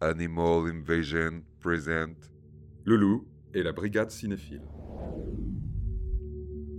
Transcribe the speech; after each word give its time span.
Animal 0.00 0.68
Invasion 0.68 1.42
present 1.60 2.30
Loulou 2.84 3.26
et 3.54 3.62
la 3.62 3.72
Brigade 3.72 4.10
Cinéphile. 4.10 4.62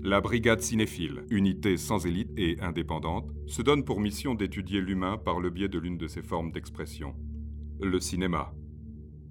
La 0.03 0.21
Brigade 0.21 0.61
Cinéphile, 0.61 1.23
unité 1.29 1.78
sans 1.78 2.05
élite 2.05 2.31
et 2.38 2.59
indépendante, 2.62 3.31
se 3.47 3.62
donne 3.62 3.86
pour 3.86 4.01
mission 4.01 4.36
d'étudier 4.36 4.81
l'humain 4.81 5.17
par 5.17 5.39
le 5.39 5.49
biais 5.49 5.70
de 5.70 5.79
l'une 5.79 5.97
de 5.97 6.07
ses 6.07 6.21
formes 6.21 6.51
d'expression, 6.51 7.15
le 7.81 7.99
cinéma, 7.99 8.54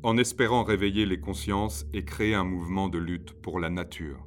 en 0.02 0.16
espérant 0.16 0.64
réveiller 0.64 1.06
les 1.06 1.20
consciences 1.20 1.86
et 1.92 2.04
créer 2.04 2.34
un 2.34 2.44
mouvement 2.44 2.88
de 2.88 2.98
lutte 2.98 3.34
pour 3.34 3.60
la 3.60 3.70
nature. 3.70 4.26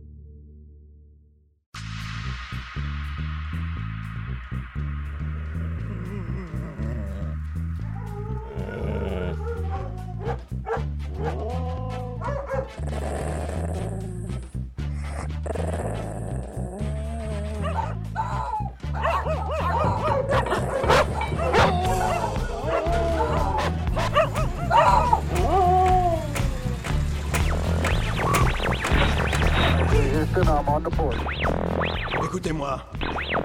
Écoutez-moi. 32.48 32.82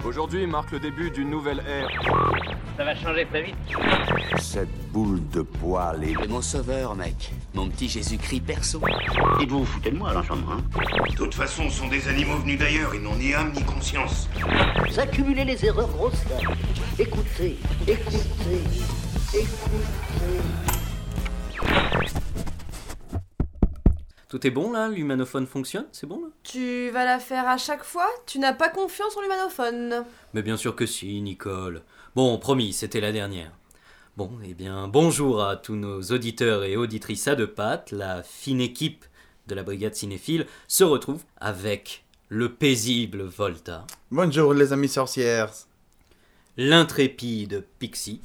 Aujourd'hui 0.05 0.47
marque 0.47 0.71
le 0.71 0.79
début 0.79 1.11
d'une 1.11 1.29
nouvelle 1.29 1.61
ère. 1.67 1.89
Ça 2.77 2.85
va 2.85 2.95
changer 2.95 3.27
très 3.27 3.43
vite. 3.43 3.57
Cette 4.39 4.71
boule 4.93 5.29
de 5.31 5.43
poil 5.43 6.05
est... 6.05 6.29
Mon 6.29 6.41
sauveur, 6.41 6.95
mec. 6.95 7.33
Mon 7.53 7.69
petit 7.69 7.89
Jésus-Christ 7.89 8.43
perso. 8.43 8.81
Et 9.41 9.47
vous 9.47 9.59
vous 9.59 9.65
foutez 9.65 9.91
de 9.91 9.97
moi, 9.97 10.13
l'enchantement, 10.13 10.53
hein 10.53 10.63
De 11.11 11.17
toute 11.17 11.35
façon, 11.35 11.69
ce 11.69 11.81
sont 11.81 11.89
des 11.89 12.07
animaux 12.07 12.37
venus 12.37 12.61
d'ailleurs, 12.61 12.95
ils 12.95 13.03
n'ont 13.03 13.17
ni 13.17 13.35
âme 13.35 13.51
ni 13.53 13.65
conscience. 13.65 14.29
Vous 14.89 15.01
accumulez 15.01 15.45
les 15.47 15.67
erreurs 15.67 15.89
grossières. 15.89 16.53
Écoutez, 16.97 17.59
écoutez, 17.89 18.21
écoutez. 19.35 20.82
Tout 24.33 24.47
est 24.47 24.51
bon 24.51 24.73
là 24.73 24.89
L'humanophone 24.89 25.47
fonctionne 25.47 25.85
C'est 25.93 26.07
bon 26.07 26.23
là? 26.23 26.29
Tu 26.43 26.89
vas 26.89 27.05
la 27.05 27.19
faire 27.19 27.47
à 27.47 27.59
chaque 27.59 27.85
fois? 27.85 28.09
Tu 28.25 28.39
n'as 28.39 28.55
pas 28.55 28.71
confiance 28.71 29.15
en 29.15 29.21
l'humanophone? 29.21 30.07
Mais 30.33 30.41
bien 30.41 30.57
sûr 30.57 30.75
que 30.75 30.87
si, 30.87 31.21
Nicole. 31.21 31.83
Bon, 32.17 32.39
promis, 32.39 32.73
c'était 32.73 33.03
la 33.03 33.13
dernière. 33.13 33.53
Bon, 34.17 34.31
eh 34.43 34.55
bien, 34.55 34.89
bonjour 34.89 35.45
à 35.45 35.57
tous 35.57 35.75
nos 35.75 36.01
auditeurs 36.01 36.65
et 36.65 36.79
auditrices 36.79 37.29
à 37.29 37.35
deux 37.35 37.51
pattes. 37.51 37.91
La 37.91 38.23
fine 38.23 38.63
équipe 38.63 39.05
de 39.49 39.55
la 39.55 39.65
Brigade 39.65 39.95
Cinéphile 39.95 40.47
se 40.67 40.85
retrouve 40.85 41.23
avec 41.39 42.03
le 42.31 42.55
paisible 42.55 43.25
Volta, 43.25 43.87
Bonjour 44.11 44.55
les 44.55 44.73
amis 44.73 44.89
sorcières. 44.89 45.53
l'intrépide 46.57 47.67
Pixie. 47.79 48.23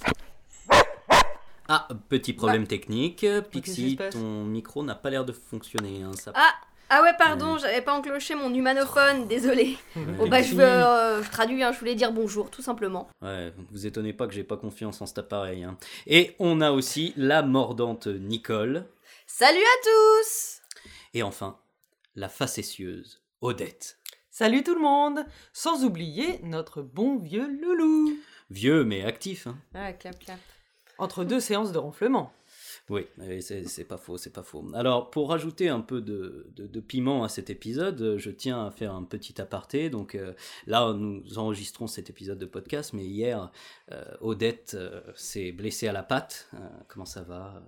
Ah, 1.67 1.87
petit 2.09 2.33
problème 2.33 2.65
technique. 2.67 3.17
qu'est-ce 3.19 3.41
qui 3.49 3.61
Pixie, 3.61 3.97
ton 4.11 4.43
micro 4.45 4.83
n'a 4.83 4.95
pas 4.95 5.09
l'air 5.09 5.25
de 5.25 5.33
fonctionner. 5.33 6.01
hein, 6.03 6.11
ça- 6.13 6.31
Ah 6.35 6.53
ah 6.89 7.01
ouais 7.03 7.11
pardon, 7.17 7.57
j'avais 7.57 7.81
pas 7.81 7.93
enclenché 7.93 8.33
mon 8.35 8.53
humanophone, 8.53 9.27
désolé. 9.27 9.77
Ouais, 9.97 10.03
Bon 10.13 10.27
bah 10.29 10.37
je, 10.37 10.43
Pixie. 10.43 10.55
veux, 10.55 10.63
euh, 10.63 11.21
je 11.23 11.29
traduis, 11.29 11.61
hein, 11.63 11.73
je 11.73 11.79
voulais 11.79 11.95
dire 11.95 12.13
bonjour 12.13 12.49
tout 12.49 12.61
simplement. 12.61 13.09
Ouais, 13.21 13.53
vous 13.71 13.85
étonnez 13.85 14.13
pas 14.13 14.25
que 14.27 14.33
j'ai 14.33 14.45
pas 14.45 14.55
confiance 14.57 15.01
en 15.01 15.05
cet 15.05 15.17
appareil. 15.17 15.63
hein. 15.65 15.77
Et 16.05 16.35
on 16.39 16.61
a 16.61 16.71
aussi 16.71 17.13
la 17.17 17.41
mordante 17.43 18.07
Nicole. 18.07 18.85
Salut 19.25 19.57
à 19.59 19.83
tous 19.83 20.61
Et 21.13 21.23
enfin, 21.23 21.57
la 22.15 22.29
facétieuse 22.29 23.21
Odette. 23.41 23.97
Salut 24.31 24.63
tout 24.63 24.75
le 24.75 24.81
monde 24.81 25.25
Sans 25.52 25.83
oublier 25.83 26.39
notre 26.43 26.81
bon 26.81 27.17
vieux 27.17 27.47
loulou 27.61 28.17
Vieux 28.49 28.86
mais 28.86 29.03
actif. 29.03 29.47
Hein. 29.47 29.58
Ah 29.75 29.92
clap 29.92 30.17
clap. 30.19 30.39
Entre 30.99 31.23
deux 31.23 31.39
séances 31.39 31.71
de 31.71 31.77
ronflement. 31.77 32.31
Oui, 32.89 33.05
c'est 33.41 33.83
pas 33.83 33.97
faux, 33.97 34.17
c'est 34.17 34.30
pas 34.31 34.43
faux. 34.43 34.63
Alors, 34.73 35.09
pour 35.09 35.30
rajouter 35.30 35.67
un 35.67 35.81
peu 35.81 35.99
de, 35.99 36.47
de- 36.55 36.67
de 36.67 36.80
piment 36.80 37.25
à 37.25 37.27
cet 37.30 37.49
épisode, 37.49 37.99
euh, 38.02 38.17
je 38.17 38.30
tiens 38.31 38.65
à 38.65 38.71
faire 38.71 38.93
un 38.93 39.03
petit 39.03 39.41
aparté. 39.41 39.89
Donc 39.89 40.15
euh, 40.15 40.31
là, 40.67 40.93
nous 40.93 41.21
enregistrons 41.37 41.87
cet 41.87 42.09
épisode 42.09 42.39
de 42.39 42.45
podcast, 42.45 42.93
mais 42.93 43.03
hier, 43.03 43.52
euh, 43.91 44.05
Odette 44.21 44.75
euh, 44.80 45.02
s'est 45.15 45.52
blessée 45.52 45.89
à 45.89 45.91
la 45.91 46.02
patte. 46.03 46.49
Comment 46.87 47.03
ça 47.03 47.23
va 47.23 47.61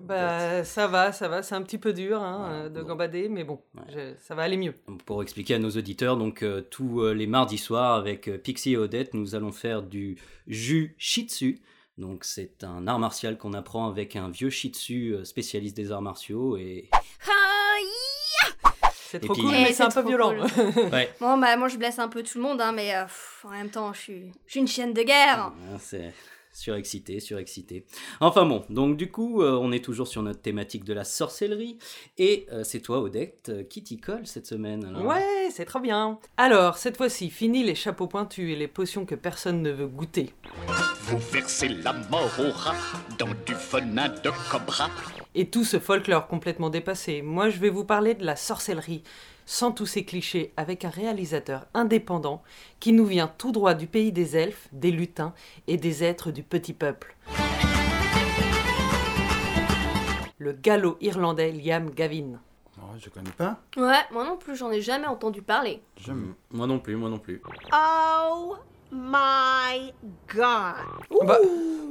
Bah 0.00 0.64
ça 0.64 0.88
va, 0.88 1.12
ça 1.12 1.28
va, 1.28 1.42
c'est 1.44 1.54
un 1.54 1.62
petit 1.62 1.78
peu 1.78 1.92
dur 1.92 2.20
hein, 2.20 2.64
Ouais, 2.64 2.70
de 2.70 2.80
bon. 2.80 2.88
gambader, 2.88 3.28
mais 3.28 3.44
bon, 3.44 3.60
je- 3.90 4.14
ça 4.18 4.34
va 4.34 4.42
aller 4.42 4.56
mieux. 4.56 4.74
Pour 5.06 5.22
expliquer 5.22 5.54
à 5.54 5.58
nos 5.60 5.70
auditeurs, 5.70 6.16
donc 6.16 6.44
tous 6.70 7.06
les 7.12 7.28
mardis 7.28 7.58
soirs 7.58 7.94
avec 7.94 8.28
Pixie 8.42 8.72
et 8.72 8.76
Odette, 8.76 9.14
nous 9.14 9.36
allons 9.36 9.52
faire 9.52 9.82
du 9.82 10.16
jus 10.48 10.96
shih 10.98 11.26
tzu. 11.28 11.60
Donc 11.98 12.24
c'est 12.24 12.64
un 12.64 12.86
art 12.88 12.98
martial 12.98 13.38
qu'on 13.38 13.52
apprend 13.52 13.88
avec 13.88 14.16
un 14.16 14.28
vieux 14.28 14.50
shih 14.50 14.70
tzu 14.70 15.14
euh, 15.14 15.24
spécialiste 15.24 15.76
des 15.76 15.92
arts 15.92 16.02
martiaux 16.02 16.56
et 16.56 16.88
Ah, 16.92 17.30
yeah 17.82 18.72
C'est 18.94 19.18
Et 19.22 19.26
trop 19.26 19.34
puis- 19.34 19.42
cool, 19.42 19.52
Eh, 19.56 19.62
mais 19.62 19.72
c'est 19.72 19.84
un 19.84 19.90
peu 19.90 20.02
violent. 20.06 20.34
ouais, 20.92 21.12
Bon 21.20 21.38
bah 21.38 21.56
moi 21.56 21.68
je 21.68 21.76
blesse 21.76 21.98
un 22.00 22.08
peu 22.08 22.22
tout 22.24 22.38
le 22.38 22.42
monde, 22.42 22.60
hein, 22.60 22.72
mais 22.72 22.94
euh, 22.96 23.04
pff, 23.04 23.44
en 23.44 23.50
même 23.50 23.70
temps 23.70 23.92
je 23.92 24.00
suis, 24.00 24.32
je 24.46 24.50
suis 24.52 24.60
une 24.60 24.66
chienne 24.68 24.92
de 24.92 25.02
guerre. 25.02 25.52
Ah, 25.72 25.78
c'est 25.78 26.12
surexcité, 26.52 27.18
surexcité. 27.20 27.84
Enfin 28.20 28.44
bon, 28.46 28.64
donc 28.70 28.96
du 28.96 29.10
coup, 29.10 29.42
euh, 29.42 29.58
on 29.60 29.72
est 29.72 29.84
toujours 29.84 30.06
sur 30.06 30.22
notre 30.22 30.40
thématique 30.40 30.84
de 30.84 30.92
la 30.94 31.02
sorcellerie 31.04 31.78
et 32.18 32.46
euh, 32.52 32.62
c'est 32.64 32.78
toi 32.80 33.00
Odette 33.00 33.48
euh, 33.48 33.62
qui 33.64 33.82
t'y 33.82 33.98
colle 33.98 34.24
cette 34.26 34.46
semaine. 34.46 34.84
alors? 34.84 35.04
Ouais, 35.04 35.48
c'est 35.52 35.64
trop 35.64 35.80
bien. 35.80 36.18
Alors, 36.36 36.76
cette 36.78 36.96
fois-ci, 36.96 37.30
fini 37.30 37.62
les 37.64 37.74
chapeaux 37.74 38.06
pointus 38.06 38.52
et 38.52 38.56
les 38.56 38.68
potions 38.68 39.04
que 39.04 39.16
personne 39.16 39.62
ne 39.62 39.70
veut 39.72 39.88
goûter. 39.88 40.30
Vous 41.06 41.18
versez 41.18 41.68
la 41.68 41.92
mort 41.92 42.30
au 42.38 42.50
rat 42.50 42.74
dans 43.18 43.28
du 43.44 43.52
venin 43.52 44.08
de 44.08 44.30
cobra. 44.50 44.88
Et 45.34 45.50
tout 45.50 45.64
ce 45.64 45.78
folklore 45.78 46.28
complètement 46.28 46.70
dépassé. 46.70 47.20
Moi, 47.20 47.50
je 47.50 47.58
vais 47.58 47.68
vous 47.68 47.84
parler 47.84 48.14
de 48.14 48.24
la 48.24 48.36
sorcellerie, 48.36 49.02
sans 49.44 49.70
tous 49.70 49.84
ces 49.84 50.06
clichés, 50.06 50.54
avec 50.56 50.82
un 50.86 50.88
réalisateur 50.88 51.66
indépendant 51.74 52.42
qui 52.80 52.94
nous 52.94 53.04
vient 53.04 53.28
tout 53.28 53.52
droit 53.52 53.74
du 53.74 53.86
pays 53.86 54.12
des 54.12 54.38
elfes, 54.38 54.66
des 54.72 54.90
lutins 54.90 55.34
et 55.66 55.76
des 55.76 56.04
êtres 56.04 56.30
du 56.30 56.42
petit 56.42 56.72
peuple. 56.72 57.14
Le 60.38 60.52
gallo-irlandais 60.52 61.52
Liam 61.52 61.90
Gavin. 61.90 62.40
Oh, 62.78 62.96
je 62.98 63.10
connais 63.10 63.30
pas. 63.32 63.60
Ouais, 63.76 64.02
moi 64.10 64.24
non 64.24 64.38
plus 64.38 64.56
j'en 64.56 64.70
ai 64.70 64.80
jamais 64.80 65.06
entendu 65.06 65.42
parler. 65.42 65.82
Jamais. 65.98 66.28
Moi 66.50 66.66
non 66.66 66.78
plus, 66.78 66.96
moi 66.96 67.10
non 67.10 67.18
plus. 67.18 67.42
Oh 67.74 68.56
my 68.94 69.92
god. 70.34 71.26
Bah, 71.26 71.38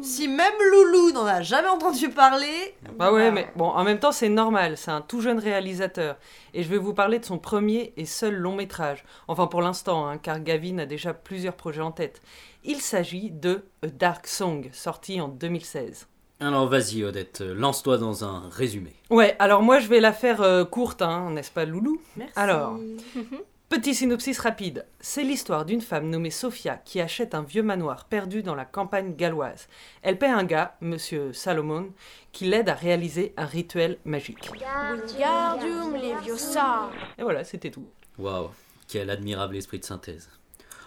si 0.02 0.28
même 0.28 0.54
Loulou 0.72 1.12
n'en 1.12 1.26
a 1.26 1.42
jamais 1.42 1.68
entendu 1.68 2.10
parler. 2.10 2.76
Bah 2.98 3.12
ouais, 3.12 3.32
mais 3.32 3.52
bon, 3.56 3.66
en 3.66 3.84
même 3.84 4.00
temps, 4.00 4.12
c'est 4.12 4.30
normal, 4.30 4.78
c'est 4.78 4.92
un 4.92 5.02
tout 5.02 5.22
jeune 5.22 5.40
réalisateur. 5.40 6.18
Et 6.54 6.64
je 6.64 6.70
vais 6.70 6.78
vous 6.78 6.94
parler 6.94 7.20
de 7.20 7.26
son 7.26 7.38
premier 7.40 7.94
et 7.98 8.06
seul 8.06 8.36
long 8.36 8.56
métrage. 8.56 9.04
Enfin, 9.28 9.48
pour 9.48 9.62
l'instant, 9.62 10.08
hein, 10.08 10.18
car 10.18 10.40
Gavin 10.40 10.78
a 10.80 10.86
déjà 10.86 11.14
plusieurs 11.14 11.56
projets 11.56 11.82
en 11.82 11.92
tête. 11.92 12.22
Il 12.64 12.82
s'agit 12.82 13.32
de 13.32 13.66
A 13.84 13.88
Dark 13.88 14.28
Song, 14.28 14.70
sorti 14.72 15.20
en 15.22 15.28
2016. 15.28 16.08
Alors 16.40 16.68
vas-y 16.68 17.06
Odette, 17.06 17.42
lance-toi 17.42 17.98
dans 17.98 18.26
un 18.26 18.50
résumé. 18.50 18.94
Ouais, 19.10 19.36
alors 19.40 19.62
moi 19.62 19.80
je 19.80 19.88
vais 19.88 20.02
la 20.02 20.12
faire 20.12 20.42
euh, 20.42 20.66
courte, 20.66 21.02
hein, 21.02 21.30
n'est-ce 21.32 21.52
pas 21.52 21.64
Loulou? 21.64 22.02
Merci. 22.18 22.34
Alors, 22.36 22.78
Petit 23.74 23.96
synopsis 23.96 24.38
rapide. 24.38 24.86
C'est 25.00 25.24
l'histoire 25.24 25.66
d'une 25.66 25.82
femme 25.82 26.08
nommée 26.08 26.30
Sophia 26.30 26.78
qui 26.86 27.02
achète 27.02 27.34
un 27.34 27.42
vieux 27.42 27.64
manoir 27.64 28.06
perdu 28.06 28.44
dans 28.44 28.54
la 28.54 28.66
campagne 28.66 29.16
galloise. 29.16 29.68
Elle 30.04 30.20
paie 30.20 30.28
un 30.28 30.44
gars, 30.44 30.76
monsieur 30.80 31.34
Salomon, 31.34 31.90
qui 32.32 32.46
l'aide 32.46 32.70
à 32.70 32.76
réaliser 32.76 33.34
un 33.36 33.48
rituel 33.48 33.98
magique. 34.06 34.52
Wingardium 34.52 35.96
Leviosa. 35.96 36.92
Et 37.18 37.24
voilà, 37.24 37.44
c'était 37.44 37.72
tout. 37.72 37.88
Waouh, 38.20 38.52
quel 38.88 39.10
admirable 39.10 39.56
esprit 39.56 39.80
de 39.80 39.86
synthèse. 39.86 40.30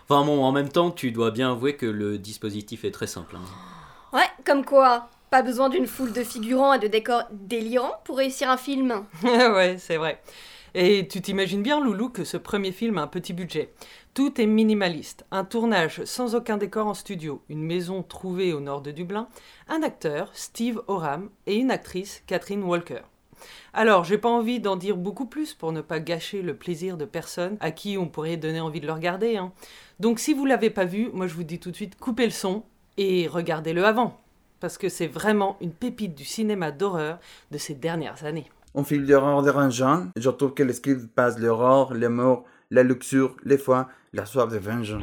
Enfin 0.08 0.24
bon, 0.24 0.44
en 0.44 0.52
même 0.52 0.68
temps, 0.68 0.92
tu 0.92 1.10
dois 1.10 1.32
bien 1.32 1.50
avouer 1.50 1.74
que 1.74 1.86
le 1.86 2.18
dispositif 2.18 2.84
est 2.84 2.92
très 2.92 3.08
simple. 3.08 3.34
hein. 3.34 4.16
Ouais, 4.16 4.30
comme 4.44 4.64
quoi, 4.64 5.10
pas 5.30 5.42
besoin 5.42 5.70
d'une 5.70 5.88
foule 5.88 6.12
de 6.12 6.22
figurants 6.22 6.74
et 6.74 6.78
de 6.78 6.86
décors 6.86 7.24
délirants 7.32 8.00
pour 8.04 8.18
réussir 8.18 8.48
un 8.48 8.56
film. 8.56 9.04
ouais, 9.24 9.74
c'est 9.80 9.96
vrai. 9.96 10.22
Et 10.78 11.08
tu 11.08 11.22
t'imagines 11.22 11.62
bien, 11.62 11.80
Loulou, 11.80 12.10
que 12.10 12.22
ce 12.24 12.36
premier 12.36 12.70
film 12.70 12.98
a 12.98 13.02
un 13.02 13.06
petit 13.06 13.32
budget. 13.32 13.72
Tout 14.12 14.38
est 14.38 14.46
minimaliste. 14.46 15.24
Un 15.30 15.46
tournage 15.46 16.04
sans 16.04 16.34
aucun 16.34 16.58
décor 16.58 16.86
en 16.86 16.92
studio, 16.92 17.40
une 17.48 17.62
maison 17.62 18.02
trouvée 18.02 18.52
au 18.52 18.60
nord 18.60 18.82
de 18.82 18.90
Dublin, 18.90 19.26
un 19.68 19.82
acteur, 19.82 20.28
Steve 20.34 20.82
Oram, 20.86 21.30
et 21.46 21.56
une 21.56 21.70
actrice, 21.70 22.22
Catherine 22.26 22.62
Walker. 22.62 23.00
Alors, 23.72 24.04
j'ai 24.04 24.18
pas 24.18 24.28
envie 24.28 24.60
d'en 24.60 24.76
dire 24.76 24.98
beaucoup 24.98 25.24
plus 25.24 25.54
pour 25.54 25.72
ne 25.72 25.80
pas 25.80 25.98
gâcher 25.98 26.42
le 26.42 26.54
plaisir 26.54 26.98
de 26.98 27.06
personnes 27.06 27.56
à 27.60 27.70
qui 27.70 27.96
on 27.96 28.06
pourrait 28.06 28.36
donner 28.36 28.60
envie 28.60 28.80
de 28.80 28.86
le 28.86 28.92
regarder. 28.92 29.38
hein. 29.38 29.52
Donc, 29.98 30.18
si 30.18 30.34
vous 30.34 30.44
l'avez 30.44 30.68
pas 30.68 30.84
vu, 30.84 31.08
moi 31.14 31.26
je 31.26 31.34
vous 31.34 31.42
dis 31.44 31.58
tout 31.58 31.70
de 31.70 31.76
suite, 31.76 31.96
coupez 31.98 32.26
le 32.26 32.30
son 32.30 32.64
et 32.98 33.28
regardez-le 33.28 33.82
avant. 33.84 34.20
parce 34.60 34.78
que 34.78 34.88
c'est 34.88 35.06
vraiment 35.06 35.56
une 35.60 35.72
pépite 35.72 36.14
du 36.14 36.24
cinéma 36.24 36.70
d'horreur 36.70 37.18
de 37.50 37.58
ces 37.58 37.74
dernières 37.74 38.24
années. 38.24 38.50
Un 38.78 38.84
film 38.84 39.06
d'horreur 39.06 39.42
dérangeant, 39.42 40.08
je 40.16 40.28
trouve 40.28 40.52
que 40.52 40.62
le 40.62 40.74
script 40.74 41.06
passe 41.14 41.38
l'horreur, 41.38 41.94
les 41.94 42.10
morts, 42.10 42.44
la 42.70 42.82
luxure, 42.82 43.34
les 43.42 43.56
fois, 43.56 43.88
la 44.12 44.26
soif 44.26 44.50
de 44.52 44.58
vengeance. 44.58 45.02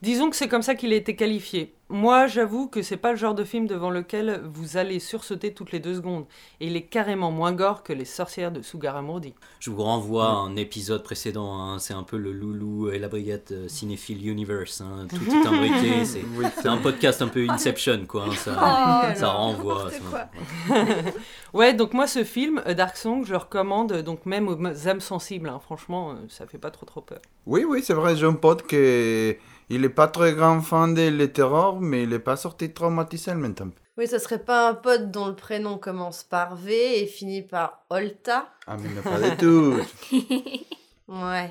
Disons 0.00 0.30
que 0.30 0.36
c'est 0.36 0.46
comme 0.46 0.62
ça 0.62 0.76
qu'il 0.76 0.92
a 0.92 0.96
été 0.96 1.16
qualifié. 1.16 1.74
Moi, 1.88 2.28
j'avoue 2.28 2.68
que 2.68 2.82
c'est 2.82 2.98
pas 2.98 3.10
le 3.10 3.16
genre 3.16 3.34
de 3.34 3.42
film 3.42 3.66
devant 3.66 3.90
lequel 3.90 4.42
vous 4.44 4.76
allez 4.76 5.00
sursauter 5.00 5.52
toutes 5.54 5.72
les 5.72 5.80
deux 5.80 5.94
secondes. 5.94 6.26
Et 6.60 6.66
il 6.68 6.76
est 6.76 6.82
carrément 6.82 7.32
moins 7.32 7.50
gore 7.52 7.82
que 7.82 7.92
Les 7.92 8.04
sorcières 8.04 8.52
de 8.52 8.62
Sugaramourdi. 8.62 9.34
Je 9.58 9.70
vous 9.70 9.82
renvoie 9.82 10.26
à 10.28 10.32
un 10.34 10.54
épisode 10.54 11.02
précédent, 11.02 11.52
hein, 11.58 11.78
c'est 11.80 11.94
un 11.94 12.04
peu 12.04 12.16
le 12.18 12.30
loulou 12.30 12.90
et 12.90 12.98
la 13.00 13.08
brigade 13.08 13.42
euh, 13.50 13.66
cinéphile 13.68 14.24
universe, 14.28 14.82
hein, 14.82 15.06
tout 15.08 15.34
est 15.34 15.46
imbriqué, 15.46 16.04
c'est 16.04 16.68
un 16.68 16.76
podcast 16.76 17.20
un 17.22 17.28
peu 17.28 17.46
Inception 17.48 18.04
quoi, 18.06 18.26
hein, 18.28 18.34
ça, 18.36 18.52
Oh, 19.10 19.14
ça 19.18 19.28
renvoie. 19.30 19.90
ça- 19.90 20.30
Ouais, 21.54 21.72
donc 21.74 21.94
moi, 21.94 22.06
ce 22.06 22.22
film, 22.22 22.62
A 22.66 22.74
Dark 22.74 22.96
Song, 22.96 23.24
je 23.24 23.32
le 23.32 23.38
recommande 23.38 24.02
donc 24.02 24.26
même 24.26 24.46
aux 24.48 24.86
âmes 24.88 25.00
sensibles. 25.00 25.48
hein. 25.48 25.58
Franchement, 25.60 26.10
euh, 26.10 26.14
ça 26.28 26.46
fait 26.46 26.58
pas 26.58 26.70
trop 26.70 26.84
trop 26.86 27.00
peur. 27.00 27.20
Oui, 27.46 27.64
oui, 27.66 27.82
c'est 27.82 27.94
vrai, 27.94 28.14
j'ai 28.14 28.26
un 28.26 28.34
pote 28.34 28.66
qui 28.66 28.76
il 29.70 29.84
est 29.84 29.88
pas 29.88 30.08
très 30.08 30.32
grand 30.34 30.60
fan 30.60 30.94
de 30.94 31.08
les 31.08 31.32
terrors, 31.32 31.80
mais 31.80 32.04
il 32.04 32.12
est 32.12 32.18
pas 32.18 32.36
sorti 32.36 32.72
traumatisé 32.72 33.32
temps. 33.54 33.70
Oui, 33.96 34.06
ça 34.06 34.18
serait 34.18 34.44
pas 34.44 34.70
un 34.70 34.74
pote 34.74 35.10
dont 35.10 35.26
le 35.26 35.34
prénom 35.34 35.76
commence 35.76 36.22
par 36.22 36.54
V 36.54 37.02
et 37.02 37.06
finit 37.06 37.42
par 37.42 37.84
Olta 37.90 38.48
Ah, 38.66 38.76
mais 38.76 38.88
non, 38.90 39.02
pas 39.02 39.20
du 39.30 39.36
tout. 39.36 39.76
Ouais. 41.08 41.50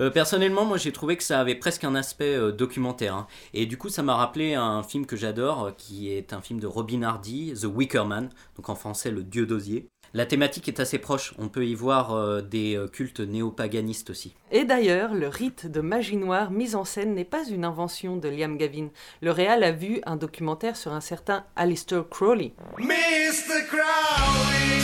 Euh, 0.00 0.10
personnellement, 0.10 0.64
moi 0.64 0.78
j'ai 0.78 0.90
trouvé 0.90 1.16
que 1.16 1.22
ça 1.22 1.38
avait 1.38 1.54
presque 1.54 1.84
un 1.84 1.94
aspect 1.94 2.34
euh, 2.34 2.50
documentaire. 2.50 3.14
hein. 3.14 3.26
Et 3.52 3.66
du 3.66 3.78
coup, 3.78 3.88
ça 3.88 4.02
m'a 4.02 4.16
rappelé 4.16 4.54
un 4.54 4.82
film 4.82 5.06
que 5.06 5.14
j'adore, 5.14 5.66
euh, 5.66 5.70
qui 5.70 6.10
est 6.12 6.32
un 6.32 6.40
film 6.40 6.58
de 6.58 6.66
Robin 6.66 7.02
Hardy, 7.02 7.54
The 7.54 7.66
Wicker 7.66 8.04
Man, 8.04 8.30
donc 8.56 8.68
en 8.68 8.74
français 8.74 9.12
Le 9.12 9.22
Dieu 9.22 9.46
d'osier. 9.46 9.86
La 10.16 10.26
thématique 10.26 10.68
est 10.68 10.78
assez 10.78 10.98
proche, 10.98 11.34
on 11.38 11.48
peut 11.48 11.66
y 11.66 11.74
voir 11.74 12.14
euh, 12.14 12.40
des 12.40 12.76
euh, 12.76 12.86
cultes 12.86 13.18
néopaganistes 13.18 14.10
aussi. 14.10 14.36
Et 14.52 14.64
d'ailleurs, 14.64 15.12
le 15.12 15.26
rite 15.26 15.66
de 15.66 15.80
magie 15.80 16.16
noire 16.16 16.52
mis 16.52 16.76
en 16.76 16.84
scène 16.84 17.14
n'est 17.16 17.24
pas 17.24 17.44
une 17.48 17.64
invention 17.64 18.16
de 18.16 18.28
Liam 18.28 18.56
Gavin. 18.56 18.90
Le 19.22 19.32
réal 19.32 19.64
a 19.64 19.72
vu 19.72 20.00
un 20.06 20.14
documentaire 20.14 20.76
sur 20.76 20.92
un 20.92 21.00
certain 21.00 21.44
Alistair 21.56 22.08
Crowley. 22.08 22.52
Mr. 22.78 23.66
Crowley. 23.68 24.83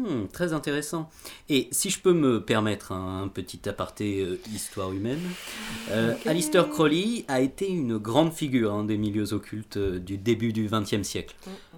Hmm, 0.00 0.28
très 0.32 0.54
intéressant. 0.54 1.10
Et 1.50 1.68
si 1.72 1.90
je 1.90 2.00
peux 2.00 2.14
me 2.14 2.42
permettre 2.42 2.92
un, 2.92 3.28
petit 3.28 3.68
aparté 3.68 4.20
euh, 4.20 4.40
histoire 4.54 4.92
humaine, 4.92 5.20
euh, 5.90 6.14
Ok. 6.14 6.26
Alistair 6.26 6.70
Crowley 6.70 7.26
a 7.28 7.40
été 7.40 7.68
une 7.68 7.98
grande 7.98 8.32
figure 8.32 8.72
hein, 8.72 8.84
des 8.84 8.96
milieux 8.96 9.34
occultes 9.34 9.76
euh, 9.76 9.98
du 9.98 10.16
début 10.16 10.54
du 10.54 10.68
XXe 10.70 11.02
siècle. 11.02 11.34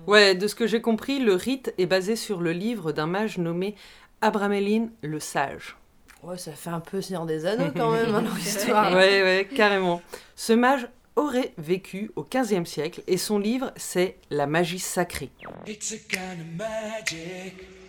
Ouais, 0.07 0.37
de 0.37 0.47
ce 0.47 0.55
que 0.55 0.69
j'ai 0.69 0.81
compris, 0.81 1.19
le 1.19 1.35
rite 1.35 1.75
est 1.79 1.87
basé 1.87 2.15
sur 2.15 2.41
le 2.41 2.53
livre 2.53 2.93
d'un 2.93 3.09
mage 3.09 3.39
nommé 3.39 3.75
Abramelin 4.21 4.91
le 5.03 5.19
Sage. 5.19 5.77
Ouais, 6.23 6.39
ça 6.39 6.53
fait 6.53 6.71
un 6.71 6.81
peu 6.81 7.01
Seigneur 7.01 7.27
des 7.27 7.45
Anneaux 7.45 7.73
quand 7.75 7.91
même, 7.91 8.15
hein, 8.15 8.23
leur 8.23 8.39
histoire. 8.39 8.93
Ouais, 8.93 9.23
ouais, 9.23 9.49
carrément. 9.53 10.01
Ce 10.37 10.53
mage 10.53 10.87
aurait 11.17 11.55
vécu 11.59 12.13
au 12.15 12.23
XVe 12.23 12.67
siècle 12.67 13.03
et 13.09 13.17
son 13.17 13.41
livre, 13.41 13.73
c'est 13.75 14.17
La 14.31 14.47
magie 14.47 14.79
sacrée. 14.79 15.31
It's 15.67 15.93
a 15.93 15.97
kind 15.97 16.41
of 16.41 16.57
magic. 16.57 17.82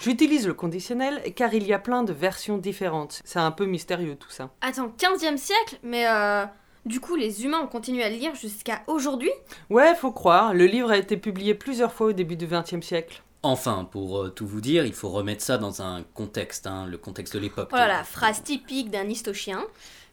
J'utilise 0.00 0.46
le 0.46 0.54
conditionnel 0.54 1.22
car 1.34 1.54
il 1.54 1.66
y 1.66 1.72
a 1.72 1.78
plein 1.78 2.02
de 2.02 2.12
versions 2.12 2.58
différentes. 2.58 3.20
C'est 3.24 3.38
un 3.38 3.50
peu 3.50 3.66
mystérieux 3.66 4.16
tout 4.16 4.30
ça. 4.30 4.50
Attends, 4.60 4.92
15e 4.98 5.36
siècle 5.36 5.78
Mais 5.82 6.06
euh, 6.06 6.44
du 6.84 7.00
coup, 7.00 7.16
les 7.16 7.44
humains 7.44 7.60
ont 7.60 7.66
continué 7.66 8.02
à 8.02 8.08
le 8.08 8.16
lire 8.16 8.34
jusqu'à 8.34 8.82
aujourd'hui? 8.86 9.30
Ouais, 9.70 9.94
faut 9.94 10.12
croire, 10.12 10.54
le 10.54 10.66
livre 10.66 10.90
a 10.90 10.96
été 10.96 11.16
publié 11.16 11.54
plusieurs 11.54 11.92
fois 11.92 12.08
au 12.08 12.12
début 12.12 12.36
du 12.36 12.46
XXe 12.46 12.80
siècle. 12.80 13.22
Enfin, 13.42 13.86
pour 13.90 14.22
euh, 14.22 14.28
tout 14.30 14.46
vous 14.46 14.60
dire, 14.60 14.84
il 14.84 14.92
faut 14.92 15.10
remettre 15.10 15.42
ça 15.42 15.58
dans 15.58 15.82
un 15.82 16.02
contexte, 16.14 16.66
hein, 16.66 16.86
le 16.86 16.98
contexte 16.98 17.34
de 17.34 17.38
l'époque. 17.38 17.68
Voilà 17.70 17.86
la 17.88 18.04
phrase 18.04 18.42
typique 18.42 18.90
d'un 18.90 19.08
histochien. 19.08 19.64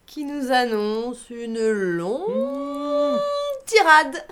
Qui 0.06 0.24
nous 0.24 0.52
annonce 0.52 1.32
une 1.32 1.68
longue 1.72 3.20
tirade. 3.66 4.24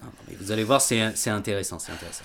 Non, 0.00 0.08
mais 0.26 0.34
vous 0.36 0.52
allez 0.52 0.64
voir, 0.64 0.80
c'est 0.80 1.14
c'est 1.14 1.28
intéressant, 1.28 1.78
c'est 1.78 1.92
intéressant. 1.92 2.24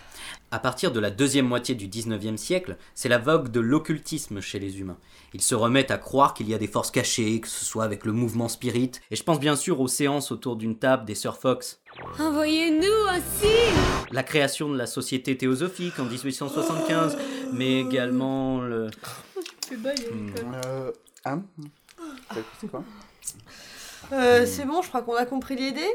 À 0.53 0.59
partir 0.59 0.92
de 0.92 1.00
la 1.00 1.12
deuxième 1.12 1.48
moitié 1.48 1.75
du 1.75 1.88
19e 1.88 2.36
siècle, 2.36 2.75
c'est 2.94 3.07
la 3.07 3.18
vogue 3.18 3.51
de 3.51 3.62
l'occultisme 3.62 4.42
chez 4.42 4.59
les 4.59 4.81
humains. 4.81 4.98
Ils 5.33 5.42
se 5.42 5.56
remettent 5.56 5.92
à 5.92 5.98
croire 5.98 6.33
qu'il 6.33 6.50
y 6.50 6.53
a 6.53 6.57
des 6.57 6.68
forces 6.68 6.92
cachées, 6.92 7.39
que 7.39 7.48
ce 7.48 7.63
soit 7.63 7.86
avec 7.86 8.03
le 8.03 8.12
mouvement 8.12 8.50
spirit, 8.50 8.92
et 9.12 9.15
je 9.15 9.24
pense 9.24 9.39
bien 9.39 9.56
sûr 9.56 9.80
aux 9.80 9.88
séances 9.88 10.30
autour 10.30 10.57
d'une 10.57 10.77
table 10.77 11.06
des 11.06 11.15
Sir 11.15 11.38
Fox. 11.38 11.80
Envoyez-nous 12.19 13.07
un 13.07 13.21
signe 13.39 14.12
La 14.12 14.24
création 14.24 14.68
de 14.68 14.77
la 14.77 14.88
Société 14.88 15.38
théosophique 15.38 15.98
en 16.00 16.03
1875, 16.03 17.18
mais 17.53 17.80
également 17.80 18.59
le... 18.59 18.88
Euh, 19.71 20.92
hein 21.24 21.44
C'est 22.59 22.69
quoi? 22.69 22.83
Euh, 24.12 24.45
c'est 24.45 24.65
bon, 24.65 24.81
je 24.81 24.89
crois 24.89 25.01
qu'on 25.01 25.15
a 25.15 25.25
compris 25.25 25.56
l'idée. 25.56 25.89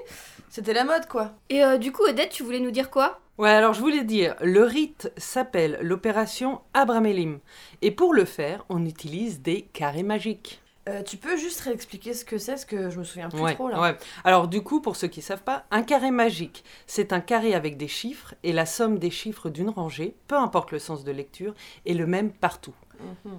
C'était 0.49 0.73
la 0.73 0.85
mode, 0.85 1.07
quoi. 1.07 1.33
Et 1.51 1.63
euh, 1.63 1.77
du 1.79 1.93
coup, 1.93 2.03
Odette, 2.09 2.31
tu 2.31 2.43
voulais 2.43 2.61
nous 2.61 2.71
dire 2.71 2.91
quoi? 2.91 3.21
Ouais, 3.39 3.51
alors 3.51 3.75
je 3.75 3.81
voulais 3.81 4.05
dire, 4.05 4.35
le 4.41 4.63
rite 4.65 5.13
s'appelle 5.19 5.79
l'opération 5.83 6.61
Abramelim. 6.73 7.39
Et 7.83 7.91
pour 7.91 8.15
le 8.15 8.25
faire, 8.25 8.65
on 8.71 8.85
utilise 8.87 9.43
des 9.43 9.63
carrés 9.63 10.03
magiques. 10.03 10.63
Euh, 10.89 11.03
tu 11.03 11.17
peux 11.17 11.37
juste 11.37 11.61
réexpliquer 11.63 12.15
ce 12.15 12.25
que 12.25 12.39
c'est, 12.39 12.53
parce 12.53 12.65
que 12.65 12.91
je 12.91 12.99
me 12.99 13.05
souviens 13.05 13.29
plus 13.29 13.41
Ouais, 13.41 13.55
trop 13.55 13.69
là. 13.69 13.81
ouais. 13.81 13.97
Alors 14.25 14.47
du 14.47 14.63
coup, 14.63 14.81
pour 14.81 14.95
ceux 14.97 15.09
qui 15.09 15.21
savent 15.21 15.43
pas, 15.43 15.65
un 15.73 15.83
carré 15.83 16.13
magique, 16.13 16.63
c'est 16.87 17.13
un 17.13 17.21
carré 17.21 17.55
avec 17.55 17.77
des 17.77 17.89
chiffres 17.89 18.35
et 18.45 18.53
la 18.53 18.67
somme 18.67 18.99
des 19.01 19.11
chiffres 19.11 19.51
d'une 19.51 19.69
rangée, 19.69 20.15
peu 20.29 20.37
importe 20.37 20.71
le 20.71 20.79
sens 20.79 21.03
de 21.03 21.11
lecture, 21.11 21.55
est 21.87 21.95
le 21.95 22.07
même 22.07 22.31
partout. 22.31 22.73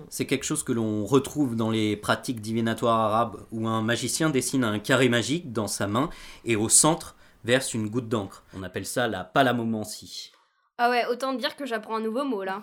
C'est 0.09 0.25
quelque 0.25 0.45
chose 0.45 0.63
que 0.63 0.71
l'on 0.71 1.05
retrouve 1.05 1.55
dans 1.55 1.69
les 1.69 1.95
pratiques 1.97 2.41
divinatoires 2.41 2.99
arabes, 2.99 3.45
où 3.51 3.67
un 3.67 3.81
magicien 3.81 4.29
dessine 4.29 4.63
un 4.63 4.79
carré 4.79 5.09
magique 5.09 5.51
dans 5.51 5.67
sa 5.67 5.87
main 5.87 6.09
et 6.45 6.55
au 6.55 6.69
centre 6.69 7.15
verse 7.43 7.73
une 7.73 7.89
goutte 7.89 8.09
d'encre. 8.09 8.43
On 8.53 8.63
appelle 8.63 8.85
ça 8.85 9.07
la 9.07 9.23
palamomancie. 9.23 10.31
Ah 10.77 10.89
ouais, 10.89 11.05
autant 11.07 11.33
dire 11.33 11.55
que 11.55 11.65
j'apprends 11.65 11.95
un 11.95 12.01
nouveau 12.01 12.23
mot 12.23 12.43
là. 12.43 12.59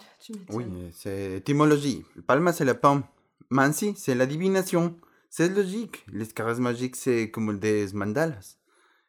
Oui, 0.50 0.64
c'est 0.92 1.38
étymologie. 1.38 2.04
Le 2.14 2.22
palma, 2.22 2.52
c'est 2.52 2.64
la 2.64 2.74
pomme. 2.74 3.02
Mansi, 3.50 3.94
c'est 3.96 4.14
la 4.14 4.26
divination. 4.26 4.96
C'est 5.30 5.48
logique. 5.48 6.04
Les 6.12 6.26
carrés 6.26 6.60
magiques, 6.60 6.96
c'est 6.96 7.30
comme 7.30 7.58
des 7.58 7.88
mandalas. 7.92 8.56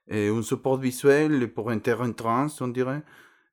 Et 0.07 0.29
un 0.29 0.41
support 0.41 0.77
visuel 0.77 1.53
pour 1.53 1.69
un 1.69 1.79
terrain 1.79 2.11
trans, 2.11 2.47
on 2.61 2.67
dirait. 2.67 3.03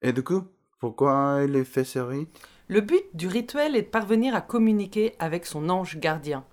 Et 0.01 0.13
du 0.13 0.23
coup, 0.23 0.45
pourquoi 0.81 1.41
il 1.47 1.55
est 1.57 1.65
fait 1.65 1.85
ce 1.85 1.99
rite? 1.99 2.41
Le 2.69 2.81
but 2.81 3.03
du 3.13 3.27
rituel 3.27 3.75
est 3.75 3.83
de 3.83 3.87
parvenir 3.89 4.37
à 4.37 4.41
communiquer 4.41 5.15
avec 5.19 5.47
son 5.47 5.69
ange 5.69 5.99
gardien. 5.99 6.45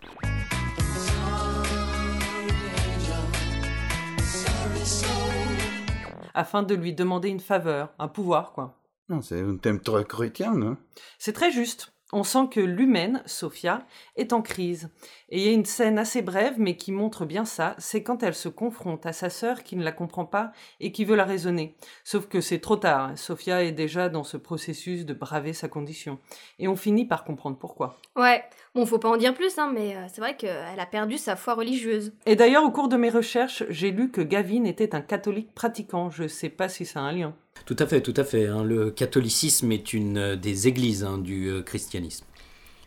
Afin 6.34 6.64
de 6.64 6.74
lui 6.74 6.94
demander 6.94 7.30
une 7.30 7.40
faveur, 7.40 7.94
un 8.00 8.08
pouvoir, 8.08 8.54
quoi. 8.54 8.82
Non, 9.08 9.22
c'est 9.22 9.40
un 9.42 9.58
thème 9.58 9.80
très 9.80 10.04
chrétien, 10.04 10.54
non? 10.54 10.78
C'est 11.20 11.34
très 11.34 11.52
juste. 11.52 11.94
On 12.12 12.24
sent 12.24 12.48
que 12.50 12.60
l'humaine, 12.60 13.22
Sophia, 13.28 13.86
est 14.16 14.34
en 14.34 14.42
crise. 14.42 14.90
Et 15.30 15.38
il 15.38 15.46
y 15.46 15.50
a 15.50 15.54
une 15.54 15.66
scène 15.66 16.00
assez 16.00 16.24
brève, 16.24 16.56
mais 16.58 16.76
qui 16.76 16.92
montre 16.92 17.26
bien 17.26 17.46
ça, 17.46 17.76
c'est 17.78 18.02
quand 18.02 18.24
elle 18.24 18.34
se 18.34 18.50
confronte 18.50 19.06
à 19.06 19.14
sa 19.14 19.30
sœur 19.30 19.62
qui 19.64 19.76
ne 19.76 19.84
la 19.84 19.92
comprend 19.92 20.26
pas 20.26 20.52
et 20.80 20.92
qui 20.92 21.06
veut 21.06 21.16
la 21.16 21.26
raisonner. 21.26 21.76
Sauf 22.04 22.28
que 22.28 22.42
c'est 22.42 22.60
trop 22.60 22.78
tard, 22.78 23.16
Sophia 23.16 23.64
est 23.64 23.72
déjà 23.72 24.10
dans 24.10 24.24
ce 24.24 24.38
processus 24.38 25.06
de 25.06 25.14
braver 25.14 25.54
sa 25.54 25.68
condition. 25.68 26.18
Et 26.58 26.68
on 26.68 26.76
finit 26.76 27.06
par 27.06 27.24
comprendre 27.24 27.58
pourquoi. 27.58 27.98
Ouais, 28.16 28.44
bon, 28.74 28.88
faut 28.88 28.98
pas 28.98 29.10
en 29.10 29.18
dire 29.18 29.36
plus, 29.36 29.60
hein, 29.60 29.72
mais 29.72 29.96
euh, 29.96 30.06
c'est 30.12 30.22
vrai 30.22 30.36
qu'elle 30.36 30.80
a 30.80 30.86
perdu 30.88 31.20
sa 31.20 31.36
foi 31.36 31.54
religieuse. 31.54 32.14
Et 32.26 32.36
d'ailleurs, 32.36 32.64
au 32.64 32.72
cours 32.72 32.90
de 32.90 32.98
mes 32.98 33.12
recherches, 33.12 33.64
j'ai 33.70 33.92
lu 33.92 34.10
que 34.10 34.22
Gavin 34.22 34.64
était 34.64 34.96
un 34.96 35.02
catholique 35.02 35.54
pratiquant. 35.54 36.10
Je 36.10 36.28
sais 36.28 36.50
pas 36.50 36.70
si 36.70 36.86
ça 36.86 37.02
a 37.02 37.04
un 37.04 37.12
lien. 37.12 37.36
Tout 37.66 37.76
à 37.80 37.86
fait, 37.86 38.02
tout 38.02 38.14
à 38.18 38.24
fait. 38.24 38.48
hein. 38.48 38.64
Le 38.64 38.92
catholicisme 38.92 39.72
est 39.72 39.94
une 39.94 40.18
euh, 40.18 40.36
des 40.36 40.68
églises 40.68 41.04
hein, 41.04 41.18
du 41.18 41.48
euh, 41.50 41.62
christianisme. 41.62 42.26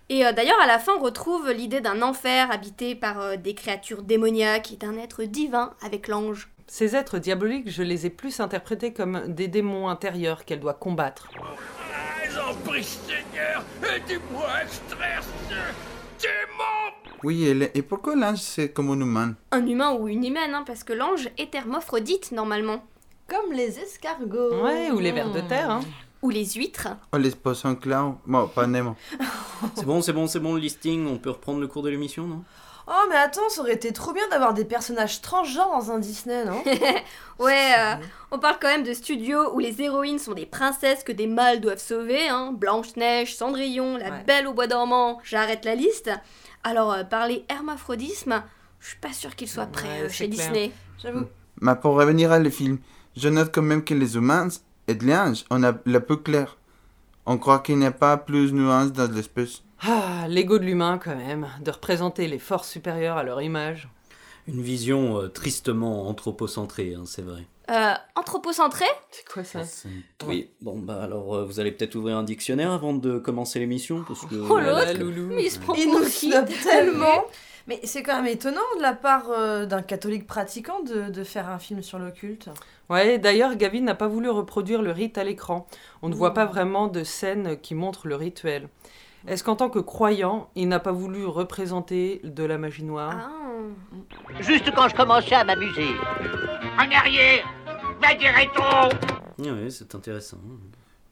Et 0.09 0.27
euh, 0.27 0.33
d'ailleurs, 0.33 0.61
à 0.61 0.67
la 0.67 0.79
fin, 0.79 0.93
on 0.99 1.03
retrouve 1.03 1.51
l'idée 1.51 1.81
d'un 1.81 2.03
enfer 2.03 2.51
habité 2.51 2.95
par 2.95 3.21
euh, 3.21 3.37
des 3.37 3.55
créatures 3.55 4.03
démoniaques 4.03 4.73
et 4.73 4.77
d'un 4.77 4.97
être 4.99 5.23
divin 5.25 5.73
avec 5.83 6.09
l'ange. 6.09 6.49
Ces 6.67 6.97
êtres 6.97 7.19
diaboliques, 7.19 7.71
je 7.71 7.83
les 7.83 8.07
ai 8.07 8.11
plus 8.11 8.41
interprétés 8.41 8.93
comme 8.93 9.23
des 9.29 9.49
démons 9.49 9.89
intérieurs 9.89 10.45
qu'elle 10.45 10.61
doit 10.61 10.75
combattre. 10.75 11.29
J'en 12.35 12.55
prie, 12.65 12.83
Seigneur, 12.85 13.63
aidez-moi 13.83 14.47
à 14.49 14.63
extraire 14.65 15.23
ce 15.23 15.55
démon 16.23 17.13
Oui, 17.23 17.47
et 17.75 17.83
pourquoi 17.83 18.17
l'ange, 18.17 18.39
c'est 18.39 18.71
comme 18.73 18.91
un 18.91 19.01
humain? 19.01 19.35
Un 19.51 19.67
humain 19.67 19.93
ou 19.93 20.09
une 20.09 20.25
humaine, 20.25 20.55
hein, 20.55 20.65
parce 20.67 20.83
que 20.83 20.95
l'ange 20.95 21.29
est 21.37 21.55
hermaphrodite 21.55 22.33
normalement. 22.33 22.83
Comme 23.33 23.53
les 23.53 23.79
escargots. 23.79 24.63
Ouais, 24.63 24.91
ou 24.91 24.99
les 24.99 25.13
vers 25.13 25.31
de 25.33 25.41
terre. 25.41 25.71
Hein. 25.71 25.81
Ou 26.21 26.29
les 26.31 26.45
huîtres. 26.45 26.89
Oh, 27.13 27.17
les 27.17 27.31
poissons 27.31 27.75
clowns 27.75 28.19
Bon, 28.27 28.47
pas 28.47 28.67
Nemo. 28.67 28.95
C'est 29.75 29.87
bon, 29.87 30.03
c'est 30.03 30.13
bon, 30.13 30.27
c'est 30.27 30.39
bon 30.41 30.55
le 30.55 30.61
listing. 30.61 31.07
On 31.07 31.17
peut 31.19 31.31
reprendre 31.31 31.59
le 31.61 31.67
cours 31.67 31.83
de 31.83 31.89
l'émission, 31.89 32.27
non? 32.27 32.45
Oh, 32.89 33.07
mais 33.09 33.17
attends, 33.17 33.49
ça 33.49 33.61
aurait 33.63 33.75
été 33.75 33.93
trop 33.93 34.13
bien 34.13 34.29
d'avoir 34.29 34.55
des 34.55 34.65
personnages 34.65 35.23
transgenres 35.23 35.71
dans 35.71 35.93
un 35.93 35.99
Disney, 35.99 36.45
non? 36.45 36.63
Ouais, 37.39 37.73
euh, 37.79 37.95
on 38.33 38.39
parle 38.39 38.57
quand 38.61 38.69
même 38.69 38.83
de 38.83 38.93
studios 38.93 39.55
où 39.55 39.61
les 39.61 39.81
héroïnes 39.81 40.19
sont 40.19 40.33
des 40.35 40.47
princesses 40.47 41.03
que 41.05 41.13
des 41.13 41.29
mâles 41.29 41.61
doivent 41.61 41.79
sauver, 41.79 42.29
hein. 42.29 42.53
Blanche-Neige, 42.53 43.37
Cendrillon, 43.37 43.97
la 43.97 44.11
Ouais. 44.11 44.25
Belle 44.27 44.47
au 44.49 44.53
bois 44.53 44.67
dormant, 44.67 45.21
j'arrête 45.25 45.65
la 45.65 45.75
liste. 45.77 46.11
Alors, 46.65 46.93
euh, 46.93 47.05
parler 47.05 47.45
hermaphrodisme, 47.49 48.43
je 48.81 48.89
suis 48.89 48.99
pas 48.99 49.13
sûre 49.13 49.37
qu'il 49.37 49.49
soit 49.49 49.67
prêt 49.67 49.89
Ouais, 49.89 50.07
euh, 50.07 50.09
chez 50.09 50.29
clair. 50.29 50.51
Disney. 50.51 50.73
J'avoue. 51.03 51.27
Mais 51.61 51.77
pour 51.77 51.95
revenir 51.95 52.33
à 52.33 52.39
le 52.41 52.51
film, 52.51 52.79
je 53.17 53.29
note 53.29 53.51
quand 53.53 53.63
même 53.63 53.85
que 53.85 53.95
les 53.95 54.17
humains 54.17 54.49
et 54.89 54.95
les 54.95 55.15
anges, 55.15 55.45
on 55.51 55.63
a 55.63 55.73
le 55.85 56.01
peu 56.01 56.17
clair. 56.17 56.57
On 57.27 57.39
croit 57.39 57.61
qu'il 57.61 57.79
n'y 57.79 57.87
a 57.87 57.93
pas 57.93 58.17
plus 58.17 58.51
de 58.51 58.57
nuances 58.57 58.93
dans 58.93 59.11
l'espèce. 59.11 59.63
Ah, 59.81 60.27
l'ego 60.29 60.59
de 60.59 60.65
l'humain 60.65 60.99
quand 61.03 61.17
même, 61.17 61.49
de 61.61 61.71
représenter 61.71 62.29
les 62.29 62.39
forces 62.39 62.69
supérieures 62.69 63.17
à 63.17 63.23
leur 63.25 63.43
image. 63.43 63.89
Une 64.49 64.61
vision 64.63 65.21
euh, 65.21 65.29
tristement 65.29 66.09
anthropocentrée, 66.09 66.95
hein, 66.95 67.03
c'est 67.05 67.23
vrai. 67.23 67.45
Euh, 67.71 67.95
anthropocentré 68.17 68.85
C'est 69.11 69.27
quoi 69.29 69.45
ça? 69.45 69.61
Oui, 70.27 70.51
bon 70.61 70.79
bah 70.79 71.01
alors 71.01 71.37
euh, 71.37 71.45
vous 71.45 71.61
allez 71.61 71.71
peut-être 71.71 71.95
ouvrir 71.95 72.17
un 72.17 72.25
dictionnaire 72.25 72.73
avant 72.73 72.93
de 72.93 73.19
commencer 73.19 73.61
l'émission 73.61 74.05
parce 74.07 74.27
que 74.27 74.35
Oh 74.35 74.59
l'autre 74.59 74.85
là, 74.85 74.93
loulou. 74.95 75.29
Mais 75.29 75.45
il 75.45 75.51
se 75.51 75.61
prend 75.61 75.75
Il 75.75 75.89
pour 75.89 76.01
nous 76.01 76.47
tellement 76.65 77.25
Mais 77.69 77.81
c'est 77.85 78.03
quand 78.03 78.17
même 78.17 78.27
étonnant 78.27 78.61
de 78.77 78.83
la 78.83 78.93
part 78.93 79.31
euh, 79.31 79.67
d'un 79.67 79.83
catholique 79.83 80.27
pratiquant 80.27 80.83
de, 80.83 81.11
de 81.11 81.25
faire 81.25 81.49
un 81.49 81.59
film 81.59 81.83
sur 81.83 81.99
l'occulte. 81.99 82.49
Ouais, 82.91 83.19
d'ailleurs, 83.19 83.57
Gavin 83.57 83.81
n'a 83.83 83.95
pas 83.95 84.09
voulu 84.09 84.29
reproduire 84.29 84.83
le 84.83 84.91
rite 84.91 85.17
à 85.19 85.25
l'écran. 85.25 85.67
On 86.03 86.09
ne 86.09 86.15
voit 86.15 86.35
pas 86.35 86.45
vraiment 86.45 86.89
de 86.89 87.05
scène 87.05 87.57
qui 87.61 87.75
montre 87.75 88.09
le 88.09 88.17
rituel. 88.17 88.69
Est-ce 89.29 89.45
qu'en 89.45 89.55
tant 89.55 89.71
que 89.71 89.79
croyant, 89.79 90.51
il 90.57 90.69
n'a 90.69 90.81
pas 90.81 90.91
voulu 90.91 91.25
représenter 91.25 92.21
de 92.25 92.43
la 92.43 92.59
magie 92.59 92.83
noire? 92.83 93.15
Ah. 93.17 94.41
Juste 94.41 94.71
quand 94.75 94.89
je 94.89 94.97
commençais 94.97 95.37
à 95.37 95.45
m'amuser. 95.45 95.91
En 96.77 96.91
arrière 96.91 97.47
Va 98.01 98.15
dirait-on 98.15 98.89
Oui, 99.39 99.71
c'est 99.71 99.95
intéressant. 99.95 100.39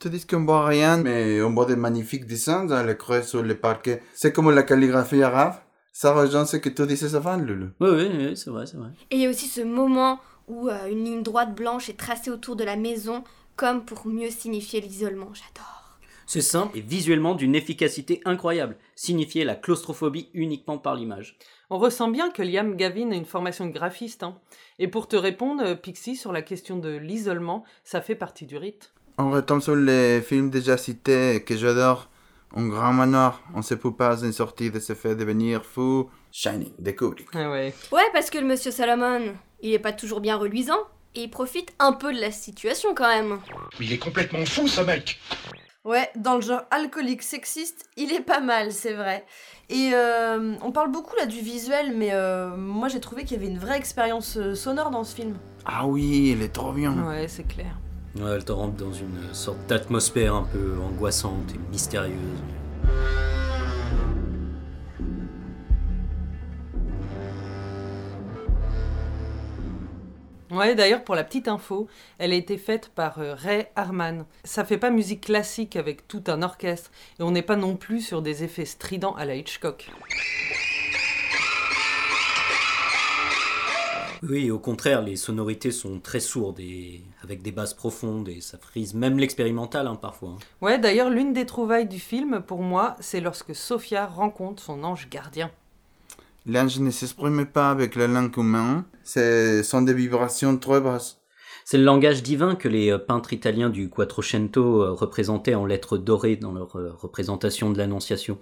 Tandis 0.01 0.27
qu'on 0.27 0.45
voit 0.45 0.67
rien, 0.67 0.97
mais 0.97 1.41
on 1.41 1.55
voit 1.55 1.67
des 1.67 1.77
magnifiques 1.77 2.27
dessins 2.27 2.65
dans 2.65 2.85
les 2.85 2.97
creux 2.97 3.23
sur 3.23 3.43
les 3.45 3.55
parquets. 3.55 4.03
C'est 4.13 4.33
comme 4.33 4.51
la 4.51 4.65
calligraphie 4.65 5.23
arabe? 5.23 5.55
Ça 5.93 6.15
rejoint 6.15 6.47
ce 6.47 6.57
que 6.57 6.69
tu 6.69 6.87
disais 6.87 7.15
avant, 7.15 7.37
Lulu. 7.37 7.71
Oui, 7.81 7.89
oui, 7.91 8.09
oui, 8.13 8.37
c'est 8.37 8.51
vrai, 8.51 8.67
c'est 8.67 8.77
vrai. 8.77 8.91
Et 9.11 9.17
il 9.17 9.23
y 9.23 9.27
a 9.27 9.31
aussi 9.31 9.47
ce 9.47 9.61
moment 9.61 10.21
où 10.47 10.69
euh, 10.69 10.87
une 10.89 11.05
ligne 11.05 11.23
droite 11.23 11.55
blanche 11.55 11.89
est 11.89 11.99
tracée 11.99 12.31
autour 12.31 12.57
de 12.57 12.65
la 12.65 12.77
maison, 12.77 13.25
comme 13.57 13.85
pour 13.85 14.07
mieux 14.07 14.31
signifier 14.31 14.81
l'isolement. 14.81 15.31
J'adore. 15.35 15.99
C'est 16.27 16.43
simple 16.43 16.79
et 16.79 16.81
visuellement 16.81 17.35
d'une 17.35 17.57
efficacité 17.57 18.21
incroyable. 18.25 18.77
Signifier 18.95 19.45
la 19.45 19.57
claustrophobie 19.57 20.29
uniquement 20.33 20.79
par 20.79 20.95
l'image. 20.95 21.37
On 21.71 21.79
ressent 21.79 22.09
bien 22.09 22.31
que 22.31 22.43
Liam 22.43 22.77
Gavin 22.77 23.11
a 23.11 23.17
une 23.17 23.25
formation 23.25 23.67
de 23.67 23.73
graphiste. 23.73 24.23
hein. 24.23 24.39
Et 24.79 24.87
pour 24.87 25.09
te 25.09 25.17
répondre, 25.17 25.63
euh, 25.65 25.75
Pixie, 25.75 26.15
sur 26.17 26.33
la 26.33 26.43
question 26.43 26.79
de 26.79 26.97
l'isolement, 26.97 27.65
ça 27.83 28.01
fait 28.01 28.15
partie 28.15 28.47
du 28.47 28.57
rite. 28.57 28.93
On 29.19 29.31
retombe 29.33 29.61
sur 29.61 29.75
les 29.75 30.21
films 30.23 30.51
déjà 30.51 30.77
cités 30.77 31.43
que 31.45 31.57
j'adore. 31.57 32.10
Un 32.57 32.67
grand 32.67 32.93
manoir, 32.93 33.43
on 33.55 33.63
se 33.63 33.75
peut 33.75 33.93
pas 33.95 34.25
en 34.25 34.33
sortir 34.33 34.73
de 34.73 34.81
se 34.81 34.95
faire 34.95 35.15
devenir 35.17 35.65
fou. 35.65 36.11
Shining, 36.33 36.73
de. 36.79 36.95
Ah 37.35 37.51
ouais. 37.51 37.73
Ouais, 37.93 38.03
parce 38.13 38.31
que 38.31 38.39
le 38.39 38.47
monsieur 38.47 38.73
Salomon, 38.73 39.35
il 39.61 39.73
est 39.73 39.79
pas 39.79 39.93
toujours 39.93 40.21
bien 40.21 40.37
reluisant, 40.37 40.81
et 41.15 41.23
il 41.23 41.31
profite 41.31 41.73
un 41.79 41.93
peu 41.93 42.13
de 42.13 42.21
la 42.21 42.33
situation 42.33 42.95
quand 42.95 43.09
même. 43.09 43.39
Mais 43.79 43.87
il 43.87 43.93
est 43.93 43.99
complètement 43.99 44.45
fou, 44.45 44.67
ce 44.67 44.81
mec 44.81 45.21
Ouais, 45.85 46.11
dans 46.15 46.35
le 46.35 46.43
genre 46.43 46.63
alcoolique 46.71 47.23
sexiste, 47.23 47.89
il 47.97 48.13
est 48.13 48.21
pas 48.21 48.41
mal, 48.41 48.71
c'est 48.71 48.93
vrai. 48.93 49.25
Et 49.71 49.93
euh, 49.95 50.55
on 50.61 50.73
parle 50.73 50.91
beaucoup 50.91 51.17
là 51.17 51.25
du 51.27 51.41
visuel, 51.41 51.95
mais 51.97 52.11
euh, 52.13 52.55
moi 52.55 52.89
j'ai 52.89 53.01
trouvé 53.01 53.25
qu'il 53.25 53.39
y 53.39 53.41
avait 53.41 53.51
une 53.51 53.59
vraie 53.59 53.79
expérience 53.79 54.37
euh, 54.37 54.55
sonore 54.55 54.91
dans 54.91 55.05
ce 55.05 55.15
film. 55.15 55.37
Ah 55.65 55.87
oui, 55.87 56.33
il 56.35 56.43
est 56.43 56.53
trop 56.53 56.73
bien. 56.73 56.93
Ouais, 57.07 57.29
c'est 57.29 57.47
clair. 57.47 57.79
Elle 58.17 58.45
te 58.45 58.53
rentre 58.53 58.77
dans 58.77 58.93
une 58.93 59.33
sorte 59.33 59.67
d'atmosphère 59.69 60.35
un 60.35 60.43
peu 60.43 60.77
angoissante 60.81 61.55
et 61.55 61.59
mystérieuse. 61.71 62.17
Ouais, 70.51 70.75
d'ailleurs, 70.75 71.05
pour 71.05 71.15
la 71.15 71.23
petite 71.23 71.47
info, 71.47 71.87
elle 72.19 72.33
a 72.33 72.35
été 72.35 72.59
faite 72.59 72.91
par 72.93 73.21
euh, 73.21 73.35
Ray 73.35 73.67
Harman. 73.77 74.27
Ça 74.43 74.65
fait 74.65 74.79
pas 74.79 74.91
musique 74.91 75.23
classique 75.23 75.77
avec 75.77 76.09
tout 76.09 76.25
un 76.27 76.43
orchestre, 76.43 76.91
et 77.21 77.23
on 77.23 77.31
n'est 77.31 77.43
pas 77.43 77.55
non 77.55 77.77
plus 77.77 78.01
sur 78.01 78.21
des 78.21 78.43
effets 78.43 78.65
stridents 78.65 79.15
à 79.15 79.25
la 79.25 79.37
Hitchcock. 79.37 79.89
Oui, 84.23 84.51
au 84.51 84.59
contraire, 84.59 85.01
les 85.01 85.17
sonorités 85.17 85.71
sont 85.71 85.99
très 85.99 86.21
sourdes 86.21 86.61
et 86.61 87.03
avec 87.23 87.41
des 87.43 87.53
basses 87.53 87.73
profondes 87.73 88.29
et 88.29 88.41
ça 88.43 88.59
frise 88.59 88.93
même 88.93 89.19
l'expérimental 89.19 89.87
hein, 89.87 89.97
parfois. 89.97 90.37
Ouais, 90.61 90.79
d'ailleurs, 90.79 91.09
l'une 91.09 91.33
des 91.33 91.47
trouvailles 91.47 91.89
du 91.89 91.99
film, 91.99 92.43
pour 92.47 92.63
moi, 92.63 92.97
c'est 93.01 93.21
lorsque 93.21 93.55
Sophia 93.55 94.07
rencontre 94.07 94.63
son 94.63 94.85
ange 94.85 95.09
gardien. 95.09 95.51
L'ange 96.47 96.81
ne 96.81 96.91
s'exprime 96.91 97.47
pas 97.47 97.71
avec 97.71 97.97
la 97.97 98.07
langue 98.07 98.37
humaine, 98.37 98.85
ce 99.05 99.63
sont 99.63 99.83
des 99.83 99.95
vibrations 99.95 100.57
très 100.59 100.81
basses. 100.81 101.21
C'est 101.65 101.79
le 101.79 101.85
langage 101.85 102.23
divin 102.23 102.57
que 102.57 102.69
les 102.69 102.91
euh, 102.91 102.99
peintres 102.99 103.33
italiens 103.33 103.71
du 103.71 103.89
Quattrocento 103.89 104.83
euh, 104.83 104.93
représentaient 104.93 105.55
en 105.55 105.67
lettres 105.67 105.99
dorées 105.99 106.37
dans 106.37 106.53
leur 106.53 106.77
euh, 106.77 106.93
représentation 106.99 107.71
de 107.71 107.79
l'Annonciation. 107.79 108.39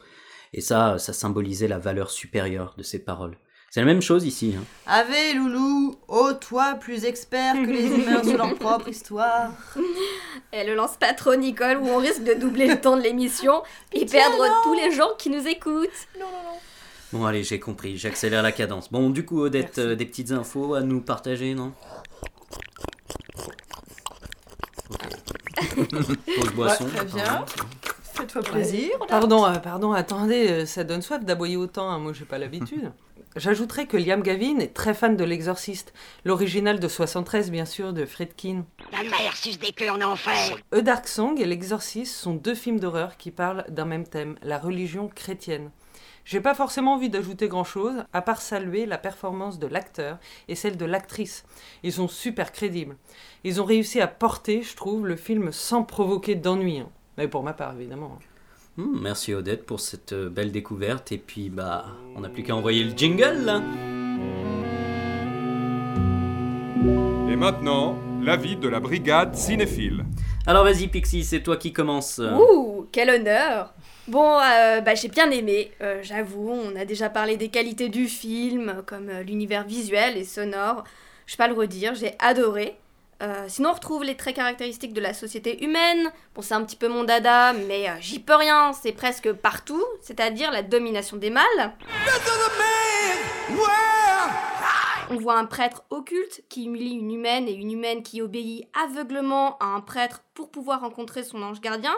Et 0.54 0.60
ça, 0.60 0.98
ça 0.98 1.12
symbolisait 1.12 1.68
la 1.68 1.78
valeur 1.78 2.10
supérieure 2.10 2.74
de 2.78 2.82
ces 2.82 3.00
paroles. 3.00 3.36
C'est 3.70 3.80
la 3.80 3.86
même 3.86 4.00
chose 4.00 4.24
ici. 4.24 4.54
hein. 4.58 4.64
Ave 4.86 5.34
Loulou, 5.36 5.96
ô 6.08 6.32
toi 6.32 6.74
plus 6.80 7.04
expert 7.04 7.52
que 7.54 7.66
les 7.70 7.84
humains 7.86 8.22
sur 8.24 8.38
leur 8.38 8.54
propre 8.54 8.88
histoire. 8.88 9.50
Elle 10.52 10.68
le 10.68 10.74
lance 10.74 10.96
pas 10.96 11.12
trop, 11.12 11.34
Nicole, 11.36 11.76
ou 11.78 11.88
on 11.88 11.98
risque 11.98 12.24
de 12.24 12.32
doubler 12.32 12.66
le 12.66 12.80
temps 12.80 12.96
de 12.96 13.02
l'émission 13.02 13.62
et 13.92 14.06
perdre 14.06 14.42
tous 14.64 14.72
les 14.74 14.90
gens 14.92 15.10
qui 15.18 15.28
nous 15.28 15.46
écoutent. 15.46 15.88
Bon, 17.12 17.26
allez, 17.26 17.42
j'ai 17.44 17.60
compris, 17.60 17.98
j'accélère 17.98 18.42
la 18.42 18.52
cadence. 18.52 18.90
Bon, 18.90 19.10
du 19.10 19.24
coup, 19.26 19.40
Odette, 19.42 19.78
euh, 19.78 19.94
des 19.94 20.04
petites 20.06 20.30
infos 20.30 20.74
à 20.74 20.80
nous 20.80 21.00
partager, 21.00 21.54
non? 21.54 21.72
Ok. 24.90 25.86
Pause 26.36 26.52
boisson. 26.54 26.86
très 26.86 27.04
bien. 27.04 27.44
Faites-toi 28.18 28.42
plaisir. 28.42 28.90
Pardon, 29.06 29.46
euh, 29.46 29.58
pardon, 29.58 29.92
attendez, 29.92 30.50
euh, 30.50 30.66
ça 30.66 30.82
donne 30.82 31.02
soif 31.02 31.24
d'aboyer 31.24 31.56
autant, 31.56 31.88
hein, 31.88 32.00
moi 32.00 32.12
j'ai 32.12 32.24
pas 32.24 32.38
l'habitude. 32.38 32.90
J'ajouterais 33.36 33.86
que 33.86 33.96
Liam 33.96 34.22
Gavin 34.22 34.58
est 34.58 34.74
très 34.74 34.92
fan 34.92 35.16
de 35.16 35.22
L'Exorciste, 35.22 35.92
l'original 36.24 36.80
de 36.80 36.88
73 36.88 37.52
bien 37.52 37.64
sûr, 37.64 37.92
de 37.92 38.04
Friedkin. 38.04 38.64
La 38.90 39.04
mère 39.04 39.36
suce 39.36 39.60
des 39.60 39.70
queues 39.70 39.90
en 39.90 40.00
enfer 40.00 40.56
A 40.72 40.80
Dark 40.80 41.06
Song 41.06 41.38
et 41.38 41.44
L'Exorciste 41.44 42.16
sont 42.16 42.34
deux 42.34 42.56
films 42.56 42.80
d'horreur 42.80 43.16
qui 43.18 43.30
parlent 43.30 43.64
d'un 43.68 43.84
même 43.84 44.04
thème, 44.04 44.36
la 44.42 44.58
religion 44.58 45.06
chrétienne. 45.06 45.70
J'ai 46.24 46.40
pas 46.40 46.54
forcément 46.54 46.94
envie 46.94 47.10
d'ajouter 47.10 47.46
grand 47.46 47.64
chose, 47.64 48.04
à 48.12 48.20
part 48.20 48.42
saluer 48.42 48.84
la 48.84 48.98
performance 48.98 49.60
de 49.60 49.68
l'acteur 49.68 50.18
et 50.48 50.56
celle 50.56 50.76
de 50.76 50.84
l'actrice. 50.84 51.44
Ils 51.84 51.92
sont 51.92 52.08
super 52.08 52.50
crédibles. 52.50 52.96
Ils 53.44 53.62
ont 53.62 53.64
réussi 53.64 54.00
à 54.00 54.08
porter, 54.08 54.62
je 54.62 54.74
trouve, 54.74 55.06
le 55.06 55.16
film 55.16 55.52
sans 55.52 55.84
provoquer 55.84 56.34
d'ennui. 56.34 56.82
Mais 57.18 57.28
pour 57.28 57.42
ma 57.42 57.52
part, 57.52 57.74
évidemment. 57.78 58.18
Hmm, 58.76 59.00
merci 59.02 59.34
Odette 59.34 59.66
pour 59.66 59.80
cette 59.80 60.12
euh, 60.14 60.30
belle 60.30 60.52
découverte. 60.52 61.12
Et 61.12 61.18
puis, 61.18 61.50
bah, 61.50 61.84
on 62.16 62.20
n'a 62.20 62.30
plus 62.30 62.44
qu'à 62.44 62.54
envoyer 62.54 62.84
le 62.84 62.96
jingle, 62.96 63.44
là. 63.44 63.60
Et 67.28 67.36
maintenant, 67.36 67.98
l'avis 68.22 68.56
de 68.56 68.68
la 68.68 68.80
brigade 68.80 69.34
cinéphile. 69.34 70.04
Alors 70.46 70.64
vas-y, 70.64 70.88
Pixie, 70.88 71.24
c'est 71.24 71.42
toi 71.42 71.56
qui 71.56 71.72
commence. 71.72 72.18
Ouh, 72.18 72.86
quel 72.92 73.10
honneur 73.10 73.74
Bon, 74.08 74.38
euh, 74.38 74.80
bah, 74.80 74.94
j'ai 74.94 75.08
bien 75.08 75.30
aimé, 75.30 75.70
euh, 75.82 76.00
j'avoue, 76.02 76.50
on 76.50 76.74
a 76.76 76.86
déjà 76.86 77.10
parlé 77.10 77.36
des 77.36 77.48
qualités 77.50 77.90
du 77.90 78.06
film, 78.06 78.82
comme 78.86 79.10
euh, 79.10 79.22
l'univers 79.22 79.66
visuel 79.66 80.16
et 80.16 80.24
sonore, 80.24 80.84
je 81.26 81.34
vais 81.34 81.36
pas 81.36 81.48
le 81.48 81.52
redire, 81.52 81.94
j'ai 81.94 82.14
adoré. 82.18 82.78
Euh, 83.20 83.46
sinon, 83.48 83.70
on 83.70 83.72
retrouve 83.72 84.04
les 84.04 84.16
traits 84.16 84.36
caractéristiques 84.36 84.92
de 84.92 85.00
la 85.00 85.12
société 85.12 85.64
humaine. 85.64 86.12
Bon, 86.34 86.42
c'est 86.42 86.54
un 86.54 86.62
petit 86.62 86.76
peu 86.76 86.86
mon 86.88 87.02
dada, 87.02 87.52
mais 87.52 87.88
euh, 87.88 87.94
j'y 88.00 88.20
peux 88.20 88.36
rien, 88.36 88.72
c'est 88.72 88.92
presque 88.92 89.32
partout, 89.32 89.84
c'est-à-dire 90.02 90.52
la 90.52 90.62
domination 90.62 91.16
des 91.16 91.30
mâles. 91.30 91.72
On 95.10 95.16
voit 95.16 95.38
un 95.38 95.46
prêtre 95.46 95.84
occulte 95.90 96.44
qui 96.48 96.66
humilie 96.66 96.94
une 96.94 97.10
humaine 97.10 97.48
et 97.48 97.54
une 97.54 97.72
humaine 97.72 98.02
qui 98.02 98.22
obéit 98.22 98.68
aveuglement 98.84 99.56
à 99.58 99.66
un 99.66 99.80
prêtre 99.80 100.22
pour 100.34 100.50
pouvoir 100.50 100.82
rencontrer 100.82 101.24
son 101.24 101.42
ange 101.42 101.60
gardien. 101.60 101.96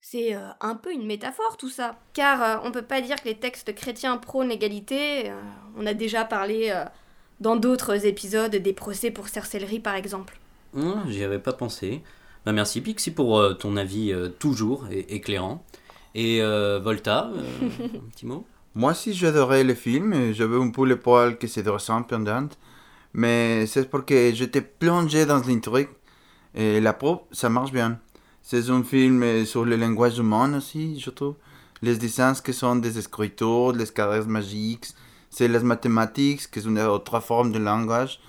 C'est 0.00 0.36
euh, 0.36 0.50
un 0.60 0.76
peu 0.76 0.92
une 0.92 1.06
métaphore 1.06 1.56
tout 1.56 1.70
ça. 1.70 1.96
Car 2.12 2.62
on 2.64 2.70
peut 2.70 2.82
pas 2.82 3.00
dire 3.00 3.16
que 3.16 3.24
les 3.28 3.38
textes 3.38 3.74
chrétiens 3.74 4.18
prônent 4.18 4.50
l'égalité. 4.50 5.32
on 5.76 5.86
a 5.86 5.94
déjà 5.94 6.24
parlé 6.24 6.72
dans 7.40 7.56
d'autres 7.56 8.06
épisodes 8.06 8.54
des 8.54 8.72
procès 8.74 9.10
pour 9.10 9.28
sorcellerie 9.28 9.80
par 9.80 9.94
exemple. 9.94 10.38
Hmm, 10.74 11.08
J'y 11.08 11.22
avais 11.24 11.38
pas 11.38 11.52
pensé. 11.52 12.02
Bah, 12.44 12.52
merci 12.52 12.80
Pixie 12.80 13.12
pour 13.12 13.38
euh, 13.38 13.54
ton 13.54 13.76
avis 13.76 14.12
euh, 14.12 14.28
toujours 14.28 14.86
é- 14.90 15.06
éclairant. 15.14 15.64
Et 16.14 16.42
euh, 16.42 16.80
Volta, 16.82 17.30
euh, 17.34 17.42
un 17.94 18.10
petit 18.10 18.26
mot? 18.26 18.44
Moi 18.74 18.90
aussi, 18.92 19.14
j'adorais 19.14 19.64
le 19.64 19.74
film. 19.74 20.12
et 20.12 20.34
J'avais 20.34 20.56
un 20.56 20.70
peu 20.70 20.84
les 20.86 20.96
poils 20.96 21.38
qui 21.38 21.48
se 21.48 21.60
dressaient 21.60 21.92
pendant. 22.08 22.48
Mais 23.12 23.66
c'est 23.66 23.88
parce 23.90 24.04
que 24.04 24.32
j'étais 24.34 24.60
plongé 24.62 25.26
dans 25.26 25.38
l'intrigue. 25.38 25.88
Et 26.54 26.80
la 26.80 26.92
preuve, 26.92 27.18
ça 27.32 27.48
marche 27.48 27.72
bien. 27.72 28.00
C'est 28.42 28.68
un 28.70 28.82
film 28.82 29.44
sur 29.46 29.64
le 29.64 29.76
langage 29.76 30.18
humain 30.18 30.56
aussi, 30.56 30.98
je 31.00 31.10
trouve. 31.10 31.36
Les 31.82 31.96
dessins 31.96 32.34
qui 32.34 32.52
sont 32.52 32.76
des 32.76 32.98
écritures, 32.98 33.72
les 33.72 33.86
caresses 33.86 34.26
magiques, 34.26 34.86
c'est 35.30 35.48
les 35.48 35.60
mathématiques, 35.60 36.50
qui 36.50 36.60
sont 36.60 36.70
une 36.70 36.80
autre 36.80 37.20
forme 37.20 37.52
de 37.52 37.58
langage. 37.58 38.20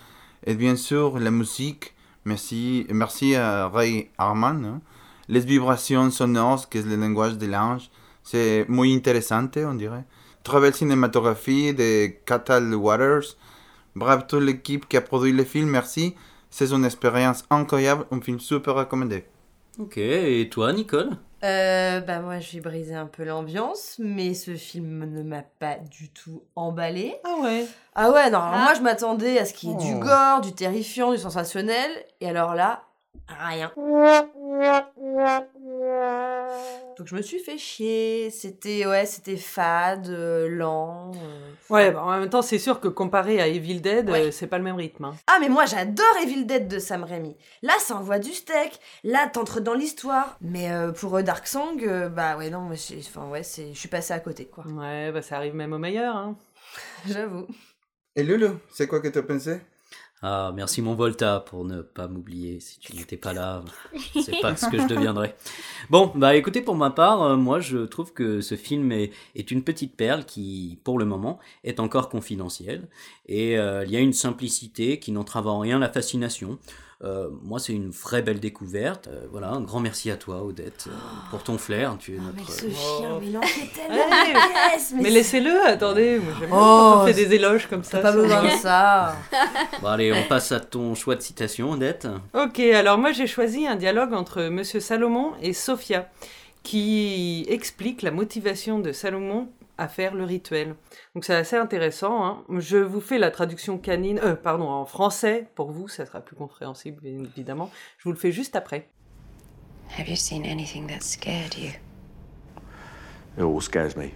Et 0.45 0.55
bien 0.55 0.75
sûr, 0.75 1.19
la 1.19 1.31
musique. 1.31 1.94
Merci, 2.25 2.87
merci 2.89 3.35
à 3.35 3.67
Ray 3.69 4.09
Harman. 4.17 4.65
hein. 4.65 4.81
Les 5.27 5.39
vibrations 5.39 6.09
sonores, 6.09 6.69
qui 6.69 6.79
est 6.79 6.81
le 6.85 6.95
langage 6.95 7.37
de 7.37 7.45
l'ange. 7.45 7.89
C'est 8.23 8.65
muy 8.67 8.95
intéressant, 8.95 9.47
on 9.57 9.75
dirait. 9.75 10.05
Très 10.43 10.59
belle 10.59 10.73
cinématographie 10.73 11.73
de 11.73 12.07
Catal 12.25 12.73
Waters. 12.73 13.35
Bravo 13.95 14.23
toute 14.27 14.41
l'équipe 14.41 14.87
qui 14.87 14.97
a 14.97 15.01
produit 15.01 15.31
le 15.31 15.43
film, 15.43 15.69
merci. 15.69 16.15
C'est 16.49 16.71
une 16.71 16.85
expérience 16.85 17.43
incroyable, 17.51 18.05
un 18.11 18.21
film 18.21 18.39
super 18.39 18.75
recommandé. 18.75 19.25
Ok, 19.77 19.97
et 19.97 20.47
toi, 20.49 20.71
Nicole? 20.73 21.11
Euh, 21.43 21.99
bah 21.99 22.19
moi 22.21 22.39
je 22.39 22.53
vais 22.53 22.59
briser 22.61 22.95
un 22.95 23.05
peu 23.05 23.23
l'ambiance, 23.23 23.97
mais 23.99 24.33
ce 24.33 24.55
film 24.55 25.03
ne 25.05 25.21
m'a 25.21 25.43
pas 25.43 25.75
du 25.75 26.09
tout 26.09 26.41
emballé. 26.55 27.15
Ah 27.23 27.35
ouais? 27.43 27.67
Ah 27.93 28.09
ouais, 28.11 28.29
non, 28.31 28.39
alors 28.39 28.53
Ah. 28.55 28.63
moi 28.63 28.73
je 28.73 28.81
m'attendais 28.81 29.37
à 29.37 29.45
ce 29.45 29.53
qu'il 29.53 29.69
y 29.69 29.73
ait 29.73 29.75
du 29.75 29.93
Oh. 29.95 29.99
gore, 29.99 30.41
du 30.41 30.53
terrifiant, 30.53 31.11
du 31.11 31.17
sensationnel, 31.19 31.91
et 32.21 32.29
alors 32.29 32.55
là, 32.55 32.83
rien. 33.27 33.71
Donc 36.97 37.07
je 37.07 37.15
me 37.15 37.21
suis 37.21 37.39
fait 37.39 37.57
chier, 37.57 38.29
c'était 38.29 38.85
ouais, 38.85 39.05
c'était 39.05 39.35
fade, 39.35 40.07
euh, 40.07 40.47
lent. 40.47 41.11
euh, 41.15 41.51
Ouais, 41.69 41.91
bah, 41.91 42.01
en 42.03 42.17
même 42.19 42.29
temps, 42.29 42.41
c'est 42.41 42.57
sûr 42.59 42.79
que 42.79 42.87
comparé 42.87 43.41
à 43.41 43.47
Evil 43.47 43.81
Dead, 43.81 44.09
euh, 44.09 44.31
c'est 44.31 44.47
pas 44.47 44.57
le 44.57 44.63
même 44.63 44.75
rythme. 44.77 45.05
hein. 45.05 45.15
Ah 45.27 45.37
mais 45.41 45.49
moi 45.49 45.65
j'adore 45.65 46.05
Evil 46.23 46.45
Dead 46.45 46.67
de 46.69 46.79
Sam 46.79 47.03
Raimi. 47.03 47.35
Là 47.63 47.73
ça 47.79 47.95
envoie 47.95 48.19
du 48.19 48.31
steak, 48.31 48.79
là 49.03 49.27
t'entres 49.27 49.59
dans 49.61 49.73
l'histoire. 49.73 50.37
Mais 50.41 50.71
euh, 50.71 50.91
pour 50.93 51.17
euh, 51.17 51.21
Dark 51.23 51.47
Song, 51.47 51.83
euh, 51.85 52.07
bah 52.07 52.37
ouais 52.37 52.49
non, 52.49 52.61
moi 52.61 52.75
enfin 52.99 53.27
ouais, 53.29 53.43
c'est 53.43 53.73
je 53.73 53.79
suis 53.79 53.89
passée 53.89 54.13
à 54.13 54.19
côté 54.19 54.45
quoi. 54.45 54.63
Ouais, 54.67 55.11
bah 55.11 55.21
ça 55.21 55.35
arrive 55.37 55.55
même 55.55 55.73
au 55.73 55.79
meilleur. 55.79 56.15
Hein. 56.15 56.37
J'avoue. 57.07 57.47
Et 58.15 58.23
Lulu, 58.23 58.47
c'est 58.71 58.87
quoi 58.87 59.01
que 59.01 59.09
tu 59.09 59.19
as 59.19 59.23
pensé? 59.23 59.59
Ah, 60.27 60.51
merci 60.55 60.81
mon 60.81 60.95
Volta 60.95 61.39
pour 61.39 61.65
ne 61.65 61.83
pas 61.83 62.07
m'oublier. 62.07 62.59
Si 62.59 62.79
tu 62.79 62.95
n'étais 62.95 63.15
pas 63.15 63.31
là, 63.31 63.63
c'est 64.23 64.41
pas 64.41 64.55
ce 64.55 64.65
que 64.65 64.79
je 64.79 64.87
deviendrais. 64.87 65.35
Bon, 65.91 66.11
bah 66.15 66.35
écoutez, 66.35 66.61
pour 66.61 66.73
ma 66.73 66.89
part, 66.89 67.21
euh, 67.21 67.37
moi 67.37 67.59
je 67.59 67.85
trouve 67.85 68.11
que 68.11 68.41
ce 68.41 68.55
film 68.55 68.91
est, 68.91 69.11
est 69.35 69.51
une 69.51 69.61
petite 69.61 69.95
perle 69.95 70.25
qui, 70.25 70.79
pour 70.83 70.97
le 70.97 71.05
moment, 71.05 71.37
est 71.63 71.79
encore 71.79 72.09
confidentielle. 72.09 72.87
Et 73.27 73.55
euh, 73.59 73.85
il 73.85 73.91
y 73.91 73.97
a 73.97 73.99
une 73.99 74.13
simplicité 74.13 74.97
qui 74.97 75.11
n'entrave 75.11 75.45
en 75.45 75.59
rien 75.59 75.77
la 75.77 75.89
fascination. 75.89 76.57
Euh, 77.03 77.29
moi, 77.43 77.59
c'est 77.59 77.73
une 77.73 77.89
vraie 77.89 78.21
belle 78.21 78.39
découverte. 78.39 79.07
Euh, 79.07 79.25
voilà, 79.29 79.49
un 79.49 79.59
grand 79.61 79.81
merci 79.81 80.09
à 80.11 80.15
toi, 80.15 80.43
Odette, 80.43 80.85
euh, 80.87 80.91
pour 81.29 81.43
ton 81.43 81.57
flair. 81.57 81.97
Tu 81.99 82.15
es 82.15 82.17
notre. 82.19 82.37
Mais 82.37 82.43
ce 82.45 82.69
chien, 82.69 83.17
mais 83.19 83.27
il 83.27 83.37
en 83.37 83.41
fait 83.41 83.67
tellement 83.67 83.95
Ouais. 83.97 84.33
de 84.33 84.71
pièces, 84.71 84.93
Mais, 84.95 85.03
c'est- 85.03 85.09
laissez-le, 85.09 85.67
attendez. 85.67 86.19
Moi, 86.19 86.33
j'aime 86.39 86.49
bien 86.49 86.57
Oh, 86.57 86.61
quand 86.93 87.01
on 87.01 87.05
fait 87.05 87.13
c'est- 87.13 87.25
des 87.25 87.35
éloges 87.35 87.67
comme 87.67 87.83
ça. 87.83 87.99
Pas 87.99 88.13
sur- 88.13 88.21
besoin 88.21 88.43
de 88.43 88.49
ça. 88.61 89.15
Bon, 89.81 89.87
allez, 89.89 90.13
on 90.13 90.23
passe 90.29 90.51
à 90.53 90.61
ton 90.61 90.95
choix 90.95 91.15
de 91.15 91.21
citation, 91.21 91.71
Odette. 91.71 92.07
Ok, 92.33 92.59
alors 92.59 92.97
moi 92.97 93.11
j'ai 93.11 93.27
choisi 93.27 93.67
un 93.67 93.75
dialogue 93.75 94.13
entre 94.13 94.43
Monsieur 94.43 94.79
Salomon 94.79 95.33
et 95.41 95.51
Sophia 95.51 96.09
qui 96.63 97.45
explique 97.49 98.01
la 98.01 98.11
motivation 98.11 98.79
de 98.79 98.91
Salomon 98.91 99.49
à 99.77 99.87
faire 99.87 100.15
le 100.15 100.23
rituel. 100.23 100.75
Donc 101.13 101.25
c'est 101.25 101.35
assez 101.35 101.55
intéressant. 101.57 102.25
hein. 102.25 102.43
Je 102.57 102.77
vous 102.77 103.01
fais 103.01 103.17
la 103.17 103.31
traduction 103.31 103.77
canine, 103.77 104.19
euh, 104.23 104.35
pardon, 104.35 104.67
en 104.69 104.85
français 104.85 105.47
pour 105.55 105.71
vous, 105.71 105.87
ça 105.87 106.05
sera 106.05 106.21
plus 106.21 106.35
compréhensible 106.35 107.01
bien 107.01 107.19
évidemment. 107.19 107.69
Je 107.97 108.05
vous 108.05 108.11
le 108.11 108.17
fais 108.17 108.31
juste 108.31 108.55
après. 108.55 108.89
Have 109.97 110.07
you 110.07 110.15
seen 110.15 110.45
anything 110.45 110.87
that 110.87 111.01
scared 111.01 111.55
you? 111.57 111.71
It 113.37 113.43
all 113.43 113.61
scares 113.61 113.95
me. 113.95 114.13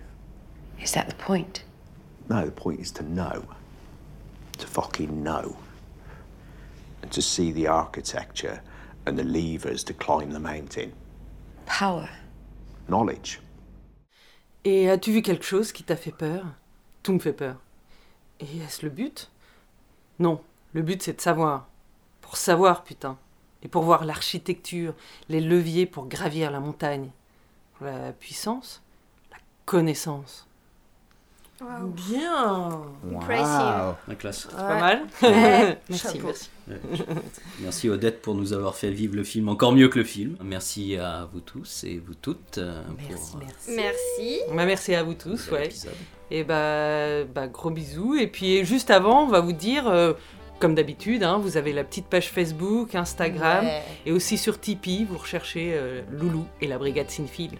Is 0.82 0.94
that 0.94 1.06
the 1.08 1.16
point? 1.16 1.64
No, 2.30 2.46
the 2.46 2.52
point 2.52 2.80
is 2.80 2.92
to 2.94 3.04
know. 3.04 3.44
To 4.60 4.68
fucking 4.68 5.24
know. 5.24 5.56
And 7.04 7.12
to 7.12 7.22
see 7.22 7.52
the 7.52 7.68
architecture 7.68 8.62
and 9.06 9.18
the 9.18 9.24
levers 9.24 9.84
to 9.86 9.94
climb 9.94 10.32
the 10.32 10.40
mountain. 10.40 10.94
Power. 11.66 12.10
Knowledge. 12.88 13.40
Et 14.66 14.90
as-tu 14.90 15.12
vu 15.12 15.22
quelque 15.22 15.46
chose 15.46 15.72
qui 15.72 15.84
t'a 15.84 15.96
fait 15.96 16.12
peur? 16.12 16.46
Tout 17.02 17.14
me 17.14 17.20
fait 17.20 17.34
peur. 17.34 17.56
Et 18.42 18.58
est-ce 18.58 18.86
le 18.86 18.90
but? 18.90 19.32
Non, 20.20 20.42
le 20.74 20.82
but 20.82 21.02
c'est 21.02 21.14
de 21.14 21.22
savoir. 21.22 21.68
Pour 22.22 22.36
savoir, 22.36 22.84
putain. 22.84 23.18
Et 23.64 23.70
pour 23.70 23.84
voir 23.84 24.04
l'architecture, 24.04 24.94
les 25.30 25.40
leviers 25.40 25.86
pour 25.86 26.08
gravir 26.08 26.52
la 26.52 26.60
montagne. 26.60 27.12
La 27.80 28.12
puissance, 28.12 28.84
la 29.32 29.38
connaissance. 29.66 30.49
Bien. 32.08 32.82
Wow. 33.04 33.96
La 34.08 34.16
classe. 34.16 34.48
C'est 34.50 34.56
pas 34.56 34.80
mal 34.80 35.02
Ouais. 35.22 35.78
Merci, 35.90 36.20
merci. 36.24 36.50
Ouais. 36.68 36.76
Merci 37.62 37.90
Odette 37.90 38.22
pour 38.22 38.36
nous 38.36 38.54
avoir 38.54 38.76
fait 38.76 38.92
vivre 38.92 39.16
le 39.16 39.24
film 39.24 39.50
encore 39.50 39.72
mieux 39.72 39.90
que 39.90 39.98
le 40.00 40.06
film. 40.06 40.38
Merci 40.44 40.96
à 40.98 41.28
vous 41.34 41.40
tous 41.42 41.84
et 41.84 41.98
vous 41.98 42.14
toutes. 42.14 42.58
euh, 42.60 42.82
Merci, 43.10 43.32
pour, 43.32 43.42
euh, 43.42 43.44
merci. 43.46 43.72
Merci. 43.76 44.40
Bah, 44.56 44.66
merci 44.66 44.96
à 44.96 45.04
vous 45.04 45.16
tous, 45.16 45.50
ouais. 45.52 45.70
Et 46.32 46.44
bah, 46.44 47.24
bah, 47.26 47.48
gros 47.48 47.72
bisous. 47.72 48.16
Et 48.16 48.28
puis 48.28 48.64
juste 48.66 48.92
avant, 48.92 49.24
on 49.24 49.28
va 49.28 49.40
vous 49.42 49.52
dire, 49.54 49.88
euh, 49.88 50.14
comme 50.60 50.76
d'habitude, 50.76 51.24
hein, 51.24 51.40
vous 51.40 51.58
avez 51.58 51.74
la 51.74 51.84
petite 51.84 52.06
page 52.06 52.30
Facebook, 52.30 52.94
Instagram, 52.94 53.66
Ouais. 53.66 53.82
et 54.06 54.12
aussi 54.12 54.38
sur 54.38 54.60
Tipeee, 54.60 55.06
vous 55.06 55.18
recherchez 55.18 55.72
euh, 55.74 56.02
Loulou 56.12 56.46
et 56.62 56.68
la 56.68 56.78
brigade 56.78 57.10
Cinephile. 57.10 57.58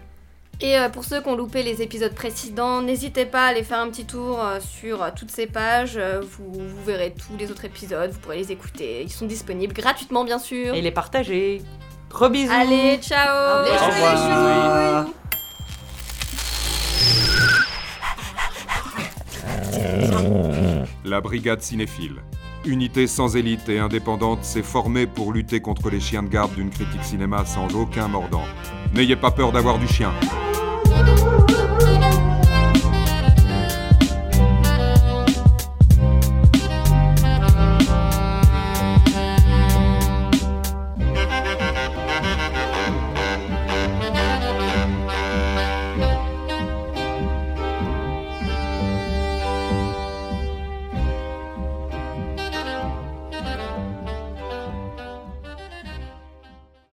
Et 0.62 0.76
euh, 0.76 0.90
pour 0.90 1.04
ceux 1.04 1.22
qui 1.22 1.28
ont 1.28 1.36
loupé 1.36 1.62
les 1.62 1.80
épisodes 1.80 2.14
précédents, 2.14 2.82
n'hésitez 2.82 3.24
pas 3.24 3.46
à 3.46 3.48
aller 3.48 3.62
faire 3.62 3.78
un 3.78 3.88
petit 3.88 4.04
tour 4.04 4.44
euh, 4.44 4.60
sur 4.60 5.02
euh, 5.02 5.08
toutes 5.16 5.30
ces 5.30 5.46
pages. 5.46 5.98
vous, 5.98 6.52
vous 6.52 6.84
verrez 6.84 7.14
tous 7.14 7.34
les 7.38 7.50
autres 7.50 7.64
épisodes, 7.64 8.10
vous 8.10 8.18
pourrez 8.18 8.36
les 8.36 8.52
écouter. 8.52 9.02
Ils 9.02 9.10
sont 9.10 9.26
disponibles 9.26 9.72
gratuitement, 9.72 10.22
bien 10.22 10.38
sûr. 10.38 10.74
Et 10.74 10.82
les 10.82 10.90
partager. 10.90 11.62
Gros 12.10 12.28
bisous. 12.28 12.52
Allez, 12.52 12.98
ciao 12.98 13.64
Les 13.64 13.78
chouilles. 13.78 15.14
La 21.04 21.20
Brigade 21.22 21.62
Cinéphile. 21.62 22.16
Unité 22.66 23.06
sans 23.06 23.36
élite 23.36 23.70
et 23.70 23.78
indépendante 23.78 24.44
s'est 24.44 24.62
formée 24.62 25.06
pour 25.06 25.32
lutter 25.32 25.60
contre 25.60 25.88
les 25.88 26.00
chiens 26.00 26.22
de 26.22 26.28
garde 26.28 26.54
d'une 26.54 26.68
critique 26.68 27.02
cinéma 27.02 27.46
sans 27.46 27.74
aucun 27.74 28.08
mordant. 28.08 28.44
N'ayez 28.92 29.16
pas 29.16 29.30
peur 29.30 29.50
d'avoir 29.52 29.78
du 29.78 29.88
chien. 29.88 30.12
Thank 31.02 31.82
you. 31.82 31.89